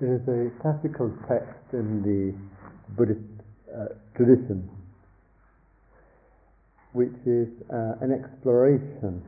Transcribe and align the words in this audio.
There 0.00 0.14
is 0.14 0.28
a 0.28 0.50
classical 0.62 1.12
text 1.26 1.72
in 1.72 2.02
the 2.02 2.32
Buddhist 2.94 3.20
uh, 3.74 3.86
tradition 4.14 4.70
which 6.92 7.14
is 7.26 7.48
uh, 7.68 7.94
an 8.00 8.12
exploration 8.12 9.22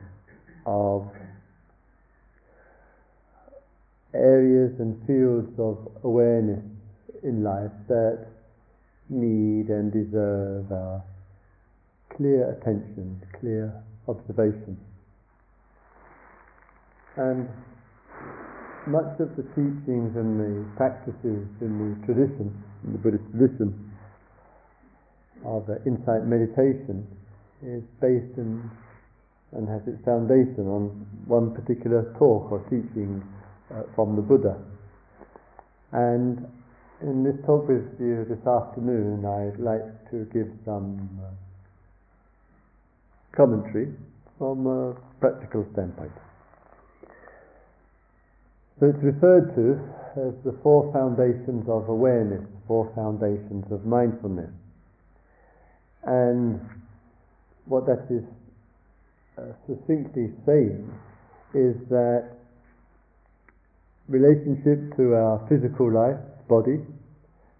of 0.67 1.11
areas 4.15 4.73
and 4.79 4.97
fields 5.07 5.53
of 5.59 5.89
awareness 6.05 6.65
in 7.23 7.43
life 7.43 7.73
that 7.89 8.27
need 9.09 9.71
and 9.71 9.93
deserve 9.93 10.71
our 10.71 11.03
clear 12.17 12.53
attention, 12.53 13.21
clear 13.41 13.73
observation. 14.09 14.79
And 17.17 17.49
much 18.87 19.21
of 19.21 19.37
the 19.37 19.45
teachings 19.53 20.17
and 20.17 20.41
the 20.41 20.65
practices 20.77 21.45
in 21.61 21.73
the 21.77 22.07
tradition, 22.07 22.49
in 22.85 22.93
the 22.93 22.99
Buddhist 22.99 23.25
tradition, 23.31 23.91
of 25.45 25.69
uh, 25.69 25.77
insight 25.87 26.25
meditation 26.25 27.07
is 27.63 27.83
based 28.01 28.37
in, 28.37 28.71
and 29.53 29.69
has 29.69 29.81
its 29.87 30.03
foundation 30.05 30.69
on 30.69 31.07
one 31.27 31.53
particular 31.55 32.15
talk 32.19 32.53
or 32.53 32.61
teaching 32.71 33.23
uh, 33.73 33.83
from 33.95 34.17
the 34.17 34.23
Buddha. 34.23 34.57
And 35.93 36.47
in 37.03 37.25
this 37.25 37.37
talk 37.47 37.69
with 37.69 37.85
you 37.99 38.25
this 38.29 38.45
afternoon, 38.47 39.25
I'd 39.25 39.61
like 39.61 40.11
to 40.11 40.25
give 40.33 40.49
some 40.65 41.09
uh, 41.21 41.31
commentary 43.37 43.93
from 44.39 44.67
a 44.67 44.95
practical 45.21 45.67
standpoint. 45.73 46.13
So 48.81 48.87
it's 48.87 49.05
referred 49.05 49.55
to 49.61 49.77
as 50.17 50.33
the 50.43 50.57
four 50.63 50.91
foundations 50.91 51.69
of 51.69 51.91
awareness, 51.91 52.41
the 52.41 52.67
four 52.67 52.91
foundations 52.97 53.69
of 53.71 53.85
mindfulness. 53.85 54.49
And 56.03 56.59
what 57.67 57.85
that 57.85 58.09
is 58.09 58.25
uh, 59.37 59.53
succinctly 59.69 60.33
saying 60.47 60.89
is 61.53 61.77
that 61.93 62.41
relationship 64.09 64.97
to 64.97 65.13
our 65.13 65.47
physical 65.47 65.93
life, 65.93 66.19
body, 66.49 66.81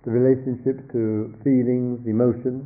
the 0.05 0.11
relationship 0.11 0.91
to 0.93 1.37
feelings, 1.45 2.01
emotions, 2.09 2.65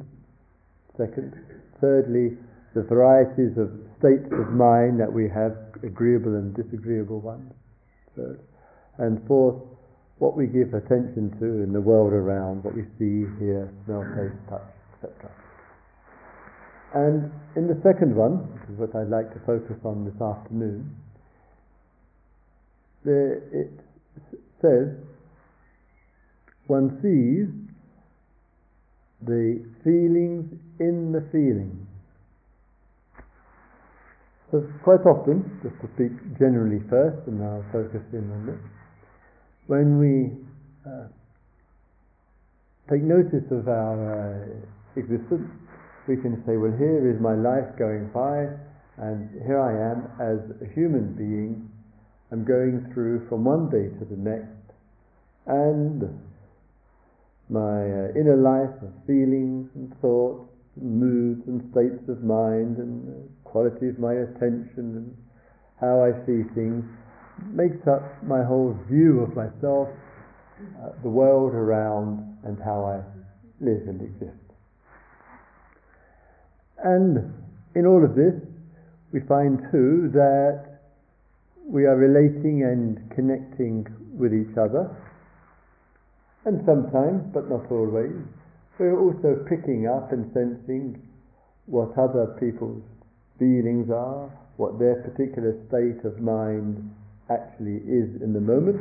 second. 0.97 1.35
Thirdly, 1.81 2.39
the 2.75 2.83
varieties 2.83 3.59
of 3.59 3.75
states 3.99 4.31
of 4.31 4.55
mind 4.55 5.01
that 5.01 5.13
we 5.13 5.29
have, 5.29 5.59
agreeable 5.83 6.39
and 6.39 6.55
disagreeable 6.55 7.21
ones. 7.21 7.53
And 8.99 9.27
fourth, 9.27 9.63
what 10.19 10.37
we 10.37 10.47
give 10.47 10.75
attention 10.75 11.37
to 11.41 11.47
in 11.63 11.73
the 11.73 11.81
world 11.81 12.13
around, 12.13 12.65
what 12.65 12.75
we 12.75 12.83
see, 12.99 13.27
hear, 13.39 13.73
smell, 13.85 14.05
taste, 14.15 14.39
touch, 14.49 14.63
etc. 15.03 15.31
And 16.95 17.33
in 17.57 17.67
the 17.67 17.81
second 17.83 18.15
one, 18.15 18.47
which 18.55 18.71
is 18.71 18.79
what 18.79 18.95
I'd 18.95 19.11
like 19.11 19.33
to 19.35 19.41
focus 19.45 19.77
on 19.85 20.05
this 20.05 20.21
afternoon, 20.23 20.95
there 23.05 23.43
it 23.53 23.71
says 24.63 24.97
one 26.67 26.99
sees 27.03 27.51
the 29.27 29.65
feelings 29.83 30.59
in 30.79 31.13
the 31.13 31.21
feelings. 31.33 31.84
So 34.55 34.63
quite 34.85 35.03
often, 35.03 35.43
just 35.67 35.75
to 35.83 35.91
speak 35.99 36.15
generally 36.39 36.79
first, 36.87 37.27
and 37.27 37.43
I'll 37.43 37.67
focus 37.73 38.07
in 38.13 38.23
on 38.31 38.47
this, 38.47 38.63
when 39.67 39.99
we 39.99 40.31
uh, 40.87 41.11
take 42.87 43.03
notice 43.03 43.51
of 43.51 43.67
our 43.67 43.99
uh, 43.99 44.95
existence, 44.95 45.51
we 46.07 46.23
can 46.23 46.39
say, 46.47 46.55
well, 46.55 46.71
here 46.79 47.03
is 47.03 47.19
my 47.19 47.35
life 47.35 47.67
going 47.77 48.07
by, 48.15 48.47
and 49.03 49.27
here 49.43 49.59
I 49.59 49.75
am 49.91 50.07
as 50.23 50.39
a 50.63 50.71
human 50.73 51.19
being. 51.19 51.69
I'm 52.31 52.45
going 52.45 52.87
through 52.95 53.27
from 53.29 53.43
one 53.43 53.67
day 53.75 53.91
to 53.91 54.05
the 54.07 54.15
next, 54.15 54.71
and 55.51 56.15
my 57.51 57.83
uh, 57.83 58.15
inner 58.15 58.39
life 58.39 58.71
of 58.87 58.95
feelings 59.05 59.67
and 59.75 59.91
thoughts 59.99 60.47
and 60.79 61.01
moods 61.01 61.43
and 61.49 61.59
states 61.73 62.07
of 62.09 62.23
mind 62.23 62.79
and 62.79 63.03
the 63.09 63.44
quality 63.55 63.87
of 63.87 64.01
my 64.01 64.15
attention 64.15 64.99
and 64.99 65.17
how 65.81 66.03
I 66.03 66.11
see 66.27 66.43
things 66.59 66.83
makes 67.55 67.87
up 67.87 68.03
my 68.25 68.43
whole 68.43 68.77
view 68.91 69.21
of 69.21 69.31
myself, 69.37 69.87
uh, 70.83 70.89
the 71.05 71.09
world 71.09 71.55
around, 71.55 72.37
and 72.43 72.59
how 72.59 72.83
I 72.83 72.99
live 73.65 73.87
and 73.87 74.03
exist. 74.03 74.43
And 76.83 77.33
in 77.77 77.87
all 77.87 78.05
of 78.05 78.17
this, 78.17 78.35
we 79.13 79.21
find 79.21 79.61
too 79.71 80.11
that 80.15 80.81
we 81.65 81.85
are 81.87 81.95
relating 81.95 82.65
and 82.65 83.09
connecting 83.15 83.87
with 84.19 84.35
each 84.35 84.59
other, 84.59 84.91
and 86.45 86.61
sometimes, 86.67 87.23
but 87.33 87.49
not 87.49 87.71
always, 87.71 88.19
we're 88.81 88.99
also 88.99 89.47
picking 89.49 89.87
up 89.87 90.11
and 90.11 90.27
sensing 90.35 91.01
what 91.67 91.97
other 91.97 92.37
people's 92.41 92.83
feelings 93.39 93.91
are, 93.91 94.31
what 94.57 94.79
their 94.79 95.03
particular 95.03 95.59
state 95.69 96.05
of 96.07 96.21
mind 96.21 96.79
actually 97.31 97.83
is 97.89 98.23
in 98.23 98.33
the 98.33 98.41
moment. 98.41 98.81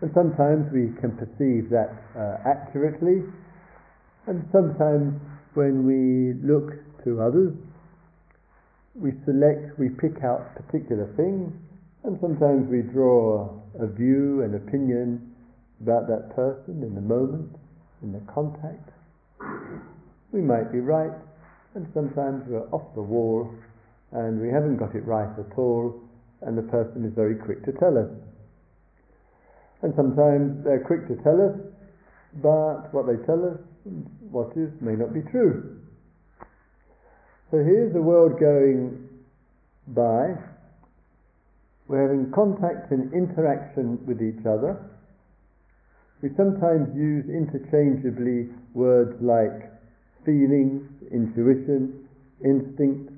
And 0.00 0.10
sometimes 0.14 0.72
we 0.72 0.92
can 1.00 1.16
perceive 1.16 1.68
that 1.70 1.92
uh, 2.16 2.40
accurately, 2.48 3.22
and 4.26 4.44
sometimes 4.52 5.20
when 5.54 5.84
we 5.84 6.36
look 6.40 6.72
to 7.04 7.20
others, 7.20 7.52
we 8.94 9.12
select, 9.24 9.78
we 9.78 9.88
pick 9.88 10.24
out 10.24 10.56
particular 10.56 11.12
things, 11.16 11.52
and 12.04 12.18
sometimes 12.20 12.68
we 12.68 12.82
draw 12.82 13.60
a 13.78 13.86
view, 13.86 14.42
an 14.42 14.54
opinion 14.54 15.34
about 15.80 16.08
that 16.08 16.34
person 16.34 16.82
in 16.82 16.94
the 16.94 17.00
moment, 17.00 17.56
in 18.02 18.12
the 18.12 18.20
contact. 18.32 18.88
We 20.32 20.40
might 20.40 20.72
be 20.72 20.80
right, 20.80 21.12
and 21.74 21.86
sometimes 21.94 22.44
we're 22.46 22.68
off 22.72 22.94
the 22.94 23.02
wall 23.02 23.52
and 24.12 24.40
we 24.40 24.48
haven't 24.48 24.76
got 24.76 24.94
it 24.94 25.04
right 25.06 25.30
at 25.38 25.58
all, 25.58 26.00
and 26.42 26.56
the 26.56 26.62
person 26.62 27.04
is 27.04 27.12
very 27.14 27.36
quick 27.36 27.64
to 27.64 27.72
tell 27.72 27.96
us. 27.96 28.10
And 29.82 29.94
sometimes 29.96 30.64
they're 30.64 30.84
quick 30.84 31.08
to 31.08 31.16
tell 31.22 31.40
us, 31.40 31.56
but 32.42 32.92
what 32.92 33.06
they 33.06 33.16
tell 33.24 33.44
us, 33.44 33.58
what 34.30 34.52
is, 34.56 34.70
may 34.80 34.92
not 34.92 35.14
be 35.14 35.22
true. 35.30 35.80
So 37.50 37.58
here's 37.58 37.92
the 37.92 38.02
world 38.02 38.38
going 38.38 39.08
by. 39.88 40.34
We're 41.88 42.02
having 42.02 42.30
contact 42.30 42.92
and 42.92 43.12
interaction 43.12 43.98
with 44.06 44.22
each 44.22 44.46
other. 44.46 44.78
We 46.22 46.28
sometimes 46.36 46.94
use 46.94 47.24
interchangeably 47.26 48.54
words 48.74 49.16
like 49.20 49.72
feelings, 50.24 50.86
intuition, 51.10 52.06
instinct, 52.44 53.09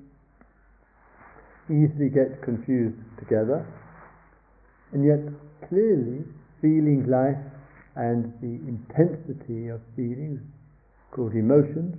easily 1.72 2.10
get 2.12 2.42
confused 2.42 3.00
together. 3.18 3.64
And 4.92 5.04
yet, 5.04 5.24
clearly, 5.68 6.24
feeling 6.60 7.06
life 7.08 7.40
and 7.96 8.32
the 8.40 8.60
intensity 8.68 9.68
of 9.68 9.80
feelings, 9.96 10.40
called 11.10 11.32
emotions, 11.32 11.96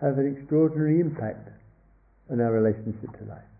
have 0.00 0.18
an 0.18 0.36
extraordinary 0.36 1.00
impact 1.00 1.48
on 2.30 2.40
our 2.40 2.52
relationship 2.52 3.10
to 3.18 3.24
life. 3.24 3.50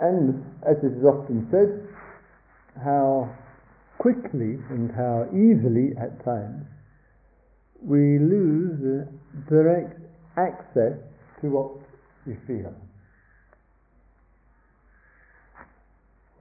And 0.00 0.44
as 0.62 0.76
is 0.78 1.04
often 1.04 1.48
said, 1.50 1.88
how 2.82 3.28
quickly 3.98 4.58
and 4.70 4.92
how 4.92 5.26
easily 5.32 5.90
at 6.00 6.24
times 6.24 6.66
we 7.82 8.18
lose 8.18 8.78
the 8.80 9.08
direct 9.48 10.00
access 10.38 10.98
to 11.40 11.46
what 11.50 11.82
you 12.26 12.36
feel. 12.46 12.74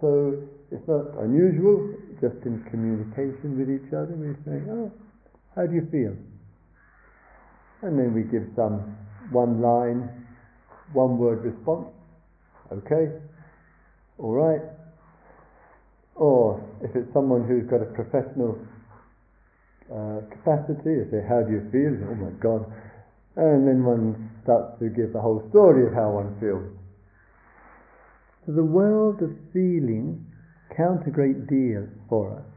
So 0.01 0.38
it's 0.71 0.88
not 0.88 1.17
unusual, 1.25 1.89
just 2.21 2.38
in 2.45 2.61
communication 2.69 3.57
with 3.57 3.69
each 3.69 3.89
other, 3.94 4.13
we 4.13 4.33
say, 4.45 4.61
Oh, 4.69 4.91
how 5.55 5.65
do 5.65 5.73
you 5.73 5.88
feel? 5.89 6.13
And 7.81 7.97
then 7.97 8.13
we 8.13 8.21
give 8.21 8.45
some 8.55 8.95
one 9.31 9.61
line, 9.61 10.09
one 10.94 11.17
word 11.17 11.44
response. 11.44 11.88
Okay, 12.71 13.17
all 14.19 14.33
right. 14.33 14.61
Or 16.15 16.61
if 16.81 16.95
it's 16.95 17.11
someone 17.13 17.47
who's 17.47 17.69
got 17.69 17.81
a 17.81 17.89
professional 17.94 18.57
uh, 19.89 20.21
capacity, 20.29 20.94
you 20.94 21.07
say, 21.09 21.25
How 21.27 21.41
do 21.41 21.53
you 21.53 21.65
feel? 21.71 21.94
Oh 22.05 22.15
my 22.15 22.33
God. 22.38 22.65
And 23.37 23.67
then 23.67 23.85
one 23.85 24.31
starts 24.43 24.79
to 24.79 24.89
give 24.89 25.13
the 25.13 25.21
whole 25.21 25.45
story 25.49 25.85
of 25.85 25.93
how 25.93 26.09
one 26.09 26.35
feels. 26.41 26.73
So 28.45 28.53
the 28.53 28.65
world 28.65 29.21
of 29.21 29.29
feeling 29.53 30.25
count 30.75 31.05
a 31.05 31.11
great 31.11 31.45
deal 31.45 31.87
for 32.09 32.33
us. 32.33 32.49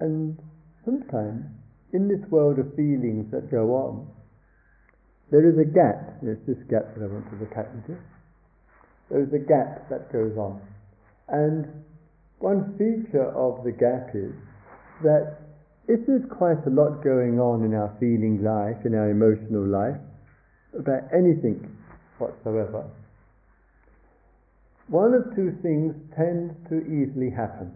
And 0.00 0.38
sometimes 0.84 1.46
in 1.92 2.08
this 2.08 2.20
world 2.30 2.58
of 2.58 2.74
feelings 2.76 3.32
that 3.32 3.50
go 3.50 3.72
on, 3.72 4.06
there 5.30 5.48
is 5.48 5.56
a 5.58 5.64
gap. 5.64 6.20
There's 6.22 6.44
this 6.46 6.60
gap 6.68 6.94
that 6.94 7.04
I 7.04 7.08
want 7.08 7.24
to 7.30 7.36
look 7.36 7.56
at 7.56 7.74
with 7.74 7.84
you. 7.88 7.98
There 9.10 9.22
is 9.22 9.32
a 9.32 9.40
gap 9.40 9.88
that 9.88 10.12
goes 10.12 10.36
on. 10.36 10.60
And 11.28 11.84
one 12.38 12.76
feature 12.76 13.32
of 13.32 13.64
the 13.64 13.72
gap 13.72 14.14
is 14.14 14.32
that 15.02 15.47
if 15.88 16.06
there's 16.06 16.24
quite 16.28 16.60
a 16.66 16.70
lot 16.70 17.02
going 17.02 17.40
on 17.40 17.64
in 17.64 17.72
our 17.72 17.96
feeling 17.98 18.44
life, 18.44 18.84
in 18.84 18.94
our 18.94 19.08
emotional 19.10 19.64
life, 19.64 19.96
about 20.78 21.08
anything 21.16 21.64
whatsoever, 22.18 22.84
one 24.88 25.14
of 25.14 25.34
two 25.34 25.56
things 25.62 25.96
tends 26.14 26.52
to 26.68 26.84
easily 26.84 27.30
happen. 27.32 27.72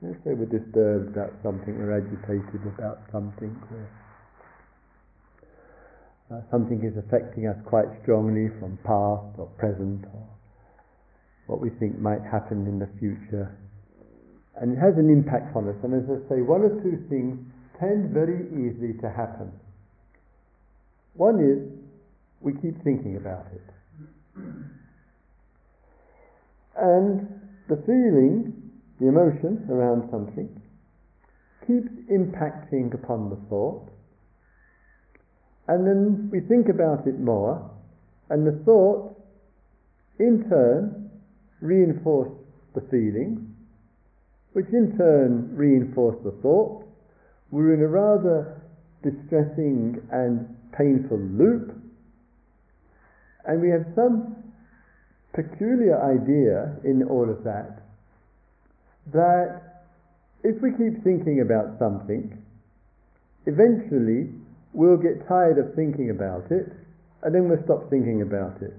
Let's 0.00 0.16
say 0.24 0.32
we're 0.32 0.48
disturbed 0.48 1.12
about 1.12 1.32
something, 1.42 1.76
we're 1.76 2.00
agitated 2.00 2.64
about 2.64 3.00
something, 3.12 3.52
uh, 6.32 6.40
something 6.50 6.80
is 6.84 6.96
affecting 6.96 7.48
us 7.48 7.56
quite 7.66 7.88
strongly 8.02 8.48
from 8.58 8.78
past 8.84 9.36
or 9.36 9.52
present 9.58 10.04
or 10.14 10.24
what 11.48 11.60
we 11.60 11.68
think 11.80 11.98
might 11.98 12.22
happen 12.22 12.66
in 12.66 12.78
the 12.78 12.88
future 12.98 13.52
and 14.60 14.76
it 14.76 14.80
has 14.80 14.98
an 14.98 15.08
impact 15.10 15.54
on 15.54 15.68
us. 15.68 15.76
And 15.82 15.94
as 15.94 16.08
I 16.10 16.18
say, 16.28 16.42
one 16.42 16.62
or 16.62 16.74
two 16.82 16.98
things 17.08 17.38
tend 17.78 18.10
very 18.10 18.46
easily 18.50 18.94
to 19.00 19.08
happen. 19.08 19.52
One 21.14 21.38
is 21.38 21.62
we 22.40 22.52
keep 22.54 22.82
thinking 22.82 23.16
about 23.16 23.46
it. 23.54 23.62
And 26.76 27.26
the 27.68 27.76
feeling, 27.86 28.54
the 29.00 29.08
emotion 29.08 29.66
around 29.70 30.08
something, 30.10 30.48
keeps 31.66 31.90
impacting 32.10 32.94
upon 32.94 33.30
the 33.30 33.36
thought. 33.48 33.88
And 35.66 35.86
then 35.86 36.30
we 36.32 36.40
think 36.40 36.68
about 36.68 37.06
it 37.06 37.18
more, 37.18 37.70
and 38.30 38.46
the 38.46 38.62
thought, 38.64 39.20
in 40.18 40.48
turn, 40.48 41.10
reinforce 41.60 42.32
the 42.74 42.80
feeling, 42.90 43.47
which 44.58 44.72
in 44.72 44.98
turn 44.98 45.54
reinforce 45.54 46.16
the 46.24 46.32
thought. 46.42 46.82
We're 47.52 47.74
in 47.74 47.80
a 47.80 47.86
rather 47.86 48.60
distressing 49.04 50.02
and 50.10 50.48
painful 50.76 51.16
loop, 51.16 51.80
and 53.46 53.62
we 53.62 53.70
have 53.70 53.86
some 53.94 54.34
peculiar 55.32 56.02
idea 56.02 56.74
in 56.82 57.04
all 57.08 57.30
of 57.30 57.44
that 57.44 57.86
that 59.14 59.84
if 60.42 60.60
we 60.60 60.70
keep 60.72 61.04
thinking 61.04 61.40
about 61.40 61.78
something, 61.78 62.36
eventually 63.46 64.26
we'll 64.72 64.98
get 64.98 65.22
tired 65.28 65.58
of 65.58 65.72
thinking 65.76 66.10
about 66.10 66.50
it 66.50 66.66
and 67.22 67.32
then 67.32 67.48
we'll 67.48 67.62
stop 67.64 67.88
thinking 67.90 68.22
about 68.22 68.60
it. 68.60 68.74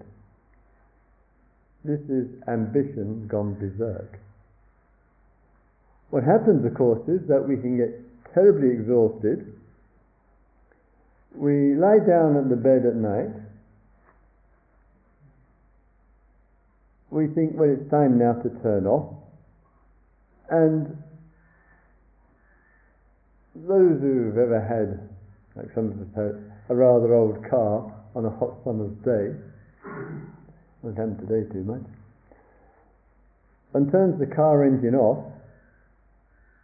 This 1.85 2.01
is 2.09 2.27
ambition 2.49 3.29
gone 3.31 3.55
berserk. 3.55 4.19
What 6.09 6.23
happens, 6.23 6.65
of 6.65 6.73
course, 6.73 7.07
is 7.07 7.27
that 7.27 7.47
we 7.47 7.55
can 7.57 7.77
get 7.77 8.33
terribly 8.33 8.69
exhausted. 8.69 9.53
We 11.35 11.75
lie 11.75 11.99
down 11.99 12.35
on 12.35 12.49
the 12.49 12.55
bed 12.55 12.85
at 12.85 12.95
night. 12.95 13.29
We 17.11 17.27
think, 17.27 17.53
well, 17.55 17.69
it's 17.69 17.89
time 17.91 18.17
now 18.17 18.33
to 18.33 18.49
turn 18.61 18.85
off. 18.85 19.15
And 20.49 20.97
those 23.55 24.01
who've 24.01 24.37
ever 24.37 24.61
had, 24.61 25.09
like 25.55 25.73
some 25.75 25.91
of 25.91 26.01
us 26.01 26.07
had, 26.15 26.51
a 26.69 26.75
rather 26.75 27.13
old 27.13 27.37
car 27.49 27.93
on 28.15 28.25
a 28.25 28.29
hot 28.29 28.57
summer's 28.63 28.93
day, 29.05 29.35
not 30.83 30.97
happen 30.97 31.17
today 31.17 31.51
too 31.51 31.63
much, 31.63 31.85
and 33.73 33.91
turns 33.91 34.19
the 34.19 34.25
car 34.25 34.65
engine 34.65 34.95
off, 34.95 35.23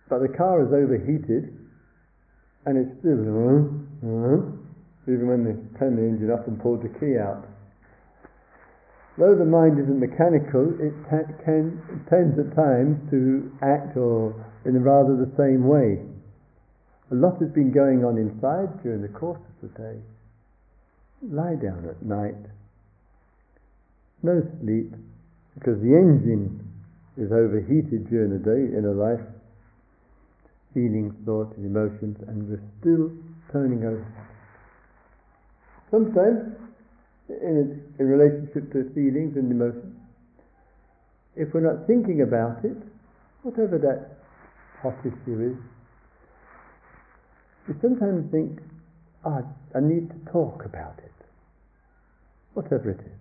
but 0.09 0.19
the 0.21 0.29
car 0.29 0.61
is 0.61 0.71
overheated 0.71 1.53
and 2.65 2.77
it's 2.77 2.93
still 2.99 3.21
even 5.07 5.27
when 5.29 5.45
they 5.45 5.53
turn 5.77 5.95
the 5.95 6.01
engine 6.01 6.31
up 6.31 6.47
and 6.47 6.59
pull 6.61 6.77
the 6.77 6.89
key 6.99 7.17
out. 7.17 7.45
Though 9.17 9.35
the 9.37 9.45
mind 9.45 9.79
isn't 9.79 9.99
mechanical, 9.99 10.75
it 10.81 10.91
ta- 11.07 11.31
can, 11.45 11.79
tends 12.09 12.35
at 12.37 12.55
times 12.55 12.99
to 13.11 13.51
act 13.61 13.95
or 13.95 14.33
in 14.65 14.81
rather 14.83 15.15
the 15.15 15.31
same 15.37 15.67
way. 15.67 16.01
A 17.11 17.15
lot 17.15 17.39
has 17.39 17.49
been 17.53 17.71
going 17.71 18.03
on 18.03 18.17
inside 18.17 18.81
during 18.83 19.01
the 19.01 19.13
course 19.13 19.39
of 19.39 19.69
the 19.69 19.77
day. 19.77 19.97
Lie 21.21 21.55
down 21.61 21.85
at 21.87 22.01
night. 22.03 22.35
No 24.23 24.41
sleep, 24.61 24.91
because 25.53 25.79
the 25.81 25.93
engine 25.95 26.59
is 27.15 27.31
overheated 27.31 28.09
during 28.09 28.33
the 28.33 28.41
day 28.41 28.75
in 28.75 28.83
a 28.83 28.91
life 28.91 29.21
feelings, 30.75 31.15
thoughts, 31.25 31.55
and 31.55 31.65
emotions, 31.65 32.19
and 32.27 32.51
we're 32.51 32.61
still 32.83 33.09
turning 33.51 33.87
over. 33.87 34.05
Sometimes, 35.89 36.59
in, 37.29 37.81
in 37.97 38.05
relationship 38.05 38.69
to 38.73 38.83
feelings 38.93 39.39
and 39.39 39.49
emotions, 39.49 39.95
if 41.35 41.53
we're 41.53 41.63
not 41.63 41.87
thinking 41.87 42.21
about 42.21 42.63
it, 42.63 42.75
whatever 43.41 43.79
that 43.79 44.19
hot 44.83 44.99
issue 45.07 45.55
is, 45.55 45.57
we 47.67 47.73
sometimes 47.81 48.29
think, 48.31 48.59
ah, 49.23 49.41
I 49.73 49.79
need 49.79 50.09
to 50.11 50.31
talk 50.31 50.65
about 50.65 50.99
it, 50.99 51.15
whatever 52.53 52.91
it 52.91 52.99
is. 52.99 53.15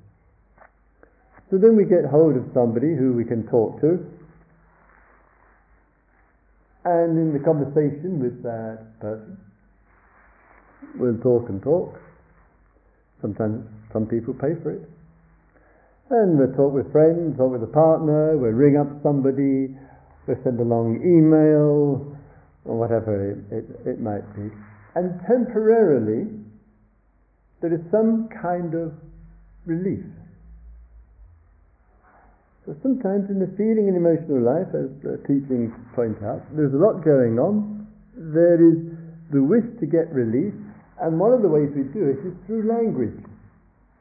So 1.51 1.59
then 1.59 1.77
we 1.77 1.85
get 1.85 2.05
hold 2.11 2.37
of 2.37 2.45
somebody 2.53 2.97
who 2.97 3.13
we 3.13 3.25
can 3.25 3.47
talk 3.47 3.81
to, 3.81 4.05
and 6.85 7.19
in 7.19 7.33
the 7.33 7.41
conversation 7.41 8.21
with 8.21 8.43
that 8.43 9.01
person, 9.01 9.39
we'll 10.97 11.19
talk 11.19 11.49
and 11.49 11.63
talk. 11.63 11.99
Sometimes 13.21 13.65
some 13.93 14.07
people 14.07 14.35
pay 14.35 14.53
for 14.63 14.73
it. 14.73 14.89
And 16.11 16.39
we'll 16.39 16.53
talk 16.53 16.75
with 16.75 16.93
friends, 16.93 17.39
talk 17.39 17.53
with 17.53 17.63
a 17.63 17.73
partner, 17.73 18.37
we'll 18.37 18.53
ring 18.53 18.77
up 18.77 19.03
somebody, 19.03 19.73
we'll 20.27 20.37
send 20.45 20.61
a 20.61 20.63
long 20.63 21.01
email, 21.01 22.15
or 22.65 22.77
whatever 22.77 23.33
it, 23.33 23.39
it, 23.51 23.65
it 23.89 24.01
might 24.01 24.25
be. 24.37 24.53
And 24.95 25.21
temporarily, 25.27 26.29
there 27.63 27.73
is 27.73 27.81
some 27.91 28.29
kind 28.43 28.75
of 28.75 28.93
relief. 29.65 30.05
So 32.67 32.75
sometimes 32.83 33.29
in 33.29 33.39
the 33.39 33.53
feeling 33.61 33.93
and 33.93 33.97
emotional 33.97 34.41
life, 34.41 34.73
as 34.73 34.89
the 35.05 35.21
teachings 35.29 35.73
point 35.95 36.17
out, 36.25 36.41
there's 36.57 36.73
a 36.73 36.81
lot 36.81 37.05
going 37.05 37.39
on. 37.39 37.87
There 38.17 38.57
is 38.57 38.81
the 39.31 39.43
wish 39.43 39.65
to 39.81 39.87
get 39.87 40.09
relief, 40.13 40.55
and 41.01 41.21
one 41.21 41.33
of 41.33 41.43
the 41.43 41.49
ways 41.49 41.69
we 41.77 41.83
do 41.93 42.09
it 42.09 42.25
is 42.25 42.33
through 42.47 42.65
language, 42.65 43.21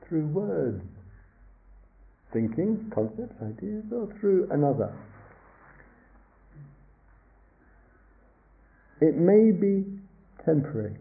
through 0.08 0.28
words, 0.28 0.82
thinking, 2.32 2.90
concepts, 2.96 3.36
ideas, 3.44 3.84
or 3.92 4.08
through 4.22 4.48
another. 4.52 4.96
It 9.02 9.18
may 9.18 9.52
be 9.52 9.84
temporary, 10.46 10.96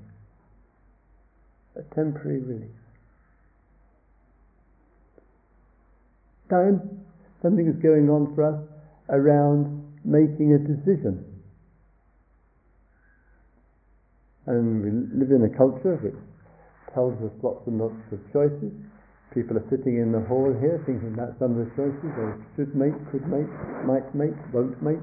a 1.76 1.82
temporary 1.94 2.40
relief. 2.40 2.74
Time 6.50 7.01
something 7.42 7.66
is 7.66 7.76
going 7.82 8.08
on 8.08 8.32
for 8.34 8.46
us 8.46 8.60
around 9.10 9.82
making 10.04 10.54
a 10.54 10.58
decision. 10.58 11.26
And 14.46 14.82
we 14.82 14.90
live 15.18 15.30
in 15.30 15.44
a 15.46 15.52
culture 15.54 15.98
which 16.02 16.18
tells 16.94 17.14
us 17.22 17.30
lots 17.42 17.66
and 17.66 17.78
lots 17.78 17.98
of 18.10 18.18
choices. 18.32 18.72
People 19.34 19.56
are 19.56 19.66
sitting 19.70 19.98
in 19.98 20.12
the 20.12 20.20
hall 20.26 20.54
here 20.60 20.82
thinking 20.84 21.14
about 21.14 21.38
some 21.38 21.58
of 21.58 21.64
the 21.64 21.70
choices 21.74 22.04
they 22.04 22.30
should 22.56 22.74
make, 22.74 22.92
could 23.10 23.26
make, 23.28 23.48
might 23.86 24.06
make, 24.14 24.34
won't 24.52 24.80
make. 24.82 25.00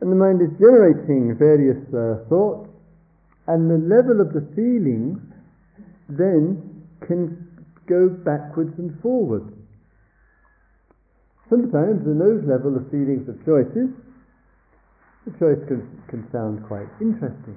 And 0.00 0.12
the 0.12 0.16
mind 0.16 0.40
is 0.40 0.48
generating 0.58 1.34
various 1.36 1.82
uh, 1.90 2.24
thoughts, 2.30 2.70
and 3.46 3.68
the 3.68 3.82
level 3.82 4.22
of 4.22 4.32
the 4.32 4.46
feelings 4.54 5.18
then 6.08 6.86
can 7.06 7.47
go 7.88 8.08
backwards 8.08 8.76
and 8.78 8.92
forwards. 9.00 9.50
Sometimes 11.48 12.04
in 12.04 12.18
those 12.18 12.44
level 12.44 12.76
of 12.76 12.84
feelings 12.90 13.24
of 13.28 13.40
choices, 13.48 13.88
the 15.24 15.32
choice 15.40 15.60
can, 15.66 15.80
can 16.08 16.28
sound 16.30 16.64
quite 16.68 16.88
interesting. 17.00 17.56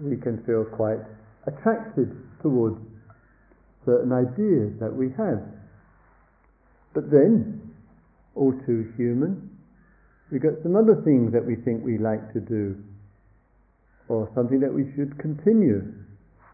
We 0.00 0.16
can 0.16 0.42
feel 0.44 0.64
quite 0.64 1.00
attracted 1.46 2.16
towards 2.40 2.80
certain 3.84 4.12
ideas 4.12 4.72
that 4.80 4.92
we 4.92 5.10
have. 5.18 5.44
But 6.94 7.10
then, 7.10 7.60
all 8.34 8.52
too 8.66 8.92
human, 8.96 9.50
we 10.30 10.38
got 10.38 10.54
some 10.62 10.76
other 10.76 11.02
things 11.04 11.32
that 11.32 11.44
we 11.44 11.56
think 11.56 11.84
we 11.84 11.98
like 11.98 12.32
to 12.32 12.40
do, 12.40 12.76
or 14.08 14.30
something 14.34 14.60
that 14.60 14.72
we 14.72 14.88
should 14.96 15.18
continue. 15.18 15.92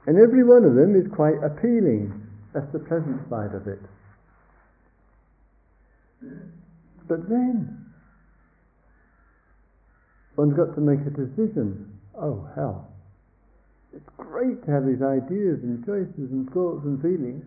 And 0.06 0.16
every 0.18 0.44
one 0.44 0.64
of 0.64 0.74
them 0.74 0.96
is 0.96 1.06
quite 1.12 1.42
appealing. 1.42 2.12
That's 2.54 2.70
the 2.72 2.78
pleasant 2.78 3.28
side 3.28 3.54
of 3.54 3.66
it. 3.68 3.80
But 7.08 7.28
then, 7.28 7.86
one's 10.36 10.56
got 10.56 10.74
to 10.74 10.80
make 10.80 11.00
a 11.00 11.10
decision. 11.10 11.98
Oh, 12.16 12.48
hell. 12.54 12.88
It's 13.94 14.08
great 14.16 14.64
to 14.66 14.70
have 14.70 14.86
these 14.86 15.02
ideas 15.02 15.60
and 15.62 15.84
choices 15.84 16.30
and 16.30 16.50
thoughts 16.52 16.84
and 16.84 17.00
feelings. 17.00 17.44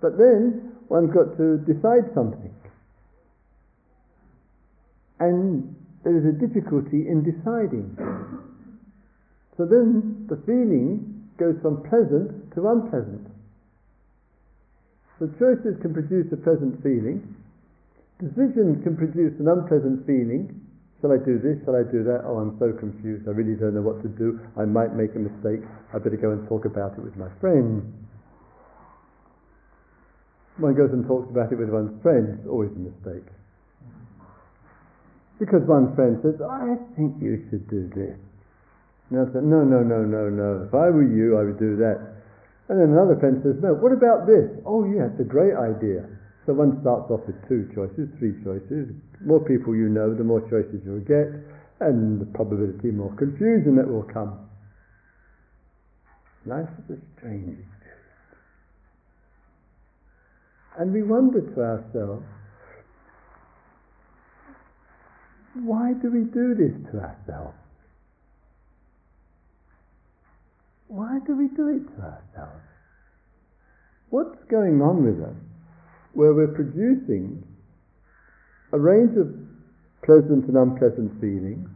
But 0.00 0.18
then, 0.18 0.72
one's 0.88 1.12
got 1.12 1.36
to 1.36 1.58
decide 1.58 2.12
something. 2.14 2.54
And 5.18 5.74
there 6.04 6.16
is 6.16 6.24
a 6.24 6.32
difficulty 6.32 7.08
in 7.08 7.22
deciding. 7.24 7.96
So 9.56 9.64
then 9.64 10.26
the 10.28 10.36
feeling 10.44 11.15
goes 11.38 11.56
from 11.62 11.84
pleasant 11.88 12.52
to 12.54 12.68
unpleasant. 12.68 13.28
So 15.18 15.28
choices 15.40 15.80
can 15.80 15.92
produce 15.92 16.28
a 16.32 16.36
pleasant 16.36 16.82
feeling, 16.82 17.24
decisions 18.20 18.84
can 18.84 18.96
produce 18.96 19.32
an 19.40 19.48
unpleasant 19.48 20.04
feeling. 20.04 20.52
Shall 21.00 21.12
I 21.12 21.20
do 21.20 21.36
this? 21.36 21.60
Shall 21.64 21.76
I 21.76 21.84
do 21.84 22.04
that? 22.08 22.24
Oh, 22.24 22.40
I'm 22.40 22.56
so 22.56 22.72
confused. 22.72 23.28
I 23.28 23.36
really 23.36 23.52
don't 23.52 23.76
know 23.76 23.84
what 23.84 24.00
to 24.00 24.08
do. 24.08 24.40
I 24.56 24.64
might 24.64 24.96
make 24.96 25.12
a 25.12 25.20
mistake. 25.20 25.60
I 25.92 26.00
better 26.00 26.16
go 26.16 26.32
and 26.32 26.48
talk 26.48 26.64
about 26.64 26.96
it 26.96 27.04
with 27.04 27.16
my 27.20 27.28
friends. 27.40 27.84
One 30.56 30.72
goes 30.72 30.88
and 30.92 31.04
talks 31.04 31.28
about 31.28 31.52
it 31.52 31.60
with 31.60 31.68
one's 31.68 31.92
friends, 32.00 32.40
always 32.48 32.72
a 32.72 32.80
mistake. 32.80 33.28
Because 35.38 35.60
one 35.68 35.94
friend 35.94 36.16
says, 36.24 36.40
oh, 36.40 36.48
I 36.48 36.80
think 36.96 37.20
you 37.20 37.44
should 37.50 37.68
do 37.68 37.92
this. 37.92 38.16
And 39.10 39.22
I 39.22 39.24
said, 39.32 39.44
no, 39.46 39.62
no, 39.62 39.86
no, 39.86 40.02
no, 40.02 40.26
no. 40.28 40.66
If 40.66 40.74
I 40.74 40.90
were 40.90 41.06
you, 41.06 41.38
I 41.38 41.46
would 41.46 41.58
do 41.58 41.76
that. 41.78 42.16
And 42.68 42.82
then 42.82 42.90
another 42.90 43.14
friend 43.22 43.38
says, 43.46 43.54
no, 43.62 43.78
what 43.78 43.94
about 43.94 44.26
this? 44.26 44.50
Oh, 44.66 44.82
yeah, 44.82 45.06
it's 45.06 45.20
a 45.22 45.28
great 45.28 45.54
idea. 45.54 46.02
So 46.46 46.54
one 46.54 46.78
starts 46.82 47.10
off 47.10 47.22
with 47.26 47.38
two 47.46 47.70
choices, 47.74 48.10
three 48.18 48.34
choices. 48.42 48.90
More 49.22 49.38
people 49.38 49.74
you 49.74 49.88
know, 49.88 50.14
the 50.14 50.26
more 50.26 50.42
choices 50.50 50.82
you'll 50.82 51.06
get, 51.06 51.30
and 51.78 52.20
the 52.20 52.26
probability 52.34 52.90
more 52.90 53.14
confusion 53.14 53.76
that 53.76 53.86
will 53.86 54.06
come. 54.06 54.48
Life 56.46 56.68
is 56.86 56.98
a 56.98 57.18
strange 57.18 57.58
experience. 57.58 58.42
And 60.78 60.92
we 60.92 61.02
wonder 61.02 61.40
to 61.42 61.60
ourselves, 61.62 62.26
why 65.54 65.92
do 65.94 66.10
we 66.10 66.24
do 66.30 66.54
this 66.54 66.74
to 66.92 66.98
ourselves? 66.98 67.56
Why 70.88 71.18
do 71.26 71.36
we 71.36 71.48
do 71.48 71.68
it 71.68 71.86
to 71.96 72.02
ourselves? 72.02 72.62
What's 74.10 74.42
going 74.50 74.80
on 74.80 75.04
with 75.04 75.20
us 75.22 75.36
where 76.12 76.32
we're 76.32 76.54
producing 76.54 77.42
a 78.72 78.78
range 78.78 79.16
of 79.16 79.34
pleasant 80.02 80.46
and 80.46 80.56
unpleasant 80.56 81.20
feelings, 81.20 81.68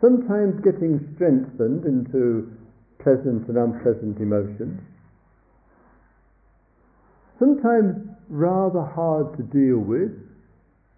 sometimes 0.00 0.60
getting 0.64 0.98
strengthened 1.14 1.84
into 1.84 2.50
pleasant 2.98 3.46
and 3.48 3.56
unpleasant 3.56 4.18
emotions, 4.18 4.80
sometimes 7.38 8.08
rather 8.28 8.82
hard 8.82 9.36
to 9.36 9.42
deal 9.44 9.78
with, 9.78 10.10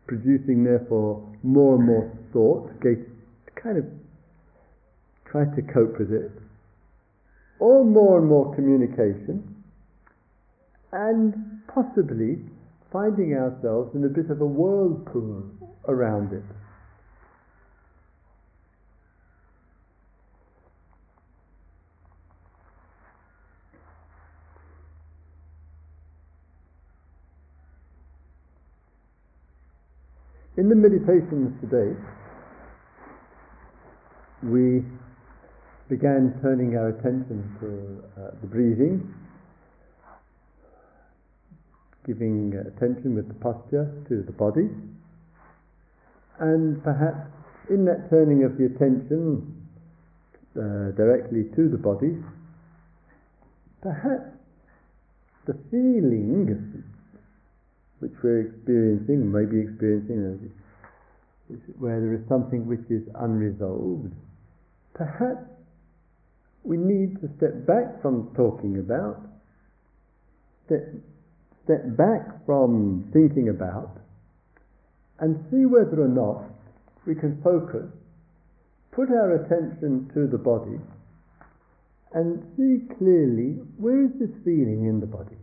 producing 0.07 0.65
therefore 0.65 1.23
more 1.43 1.77
and 1.77 1.85
more 1.85 2.11
thought, 2.33 2.71
kind 3.63 3.77
of 3.77 3.85
try 5.27 5.45
to 5.45 5.63
cope 5.75 5.99
with 5.99 6.13
it, 6.13 6.31
or 7.61 7.85
more 7.85 8.19
and 8.19 8.29
more 8.29 8.55
communication, 8.55 9.55
and 10.93 11.35
possibly 11.67 12.39
finding 12.93 13.35
ourselves 13.35 13.95
in 13.95 14.05
a 14.05 14.09
bit 14.09 14.31
of 14.31 14.41
a 14.41 14.47
whirlpool 14.47 15.45
around 15.87 16.33
it. 16.33 16.45
In 30.57 30.69
the 30.69 30.75
meditations 30.75 31.55
today, 31.61 31.95
we 34.43 34.83
began 35.89 36.39
turning 36.43 36.77
our 36.77 36.89
attention 36.89 37.49
to 37.61 38.21
uh, 38.21 38.31
the 38.43 38.47
breathing, 38.47 39.15
giving 42.07 42.53
attention 42.55 43.15
with 43.15 43.27
the 43.29 43.35
posture 43.35 43.91
to 44.09 44.23
the 44.23 44.33
body, 44.33 44.69
and 46.41 46.83
perhaps 46.85 47.31
in 47.71 47.85
that 47.87 48.09
turning 48.11 48.45
of 48.45 48.59
the 48.59 48.67
attention 48.67 49.67
uh, 50.57 50.93
directly 50.97 51.45
to 51.57 51.69
the 51.69 51.79
body, 51.79 52.17
perhaps 53.81 54.37
the 55.47 55.55
feeling 55.71 56.85
which 58.01 58.13
we're 58.23 58.41
experiencing, 58.41 59.33
maybe 59.33 59.61
experiencing, 59.61 60.53
where 61.79 61.99
there 62.01 62.15
is 62.15 62.21
something 62.29 62.67
which 62.67 62.85
is 62.91 63.03
unresolved, 63.17 64.13
perhaps 64.95 65.49
we 66.69 66.77
need 66.77 67.19
to 67.23 67.31
step 67.39 67.67
back 67.67 68.03
from 68.03 68.29
talking 68.37 68.79
about, 68.79 69.25
step, 70.67 70.85
step 71.65 71.97
back 71.97 72.45
from 72.45 73.09
thinking 73.11 73.49
about, 73.49 73.97
and 75.19 75.43
see 75.51 75.65
whether 75.65 76.05
or 76.05 76.13
not 76.13 76.45
we 77.07 77.15
can 77.15 77.41
focus, 77.43 77.89
put 78.93 79.09
our 79.09 79.37
attention 79.37 80.11
to 80.13 80.27
the 80.27 80.37
body, 80.37 80.79
and 82.13 82.45
see 82.59 82.85
clearly 82.99 83.57
where 83.79 84.05
is 84.05 84.13
this 84.21 84.37
feeling 84.45 84.85
in 84.85 85.01
the 85.01 85.07
body? 85.07 85.41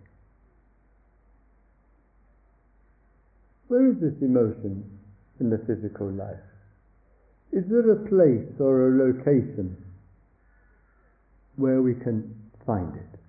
Where 3.67 3.89
is 3.89 3.95
this 3.99 4.13
emotion 4.21 4.85
in 5.39 5.49
the 5.49 5.57
physical 5.65 6.11
life? 6.11 6.45
Is 7.51 7.63
there 7.67 7.89
a 7.89 8.07
place 8.07 8.59
or 8.59 8.89
a 8.89 9.07
location 9.07 9.84
where 11.57 11.81
we 11.81 11.93
can 11.93 12.33
find 12.65 12.95
it? 12.95 13.19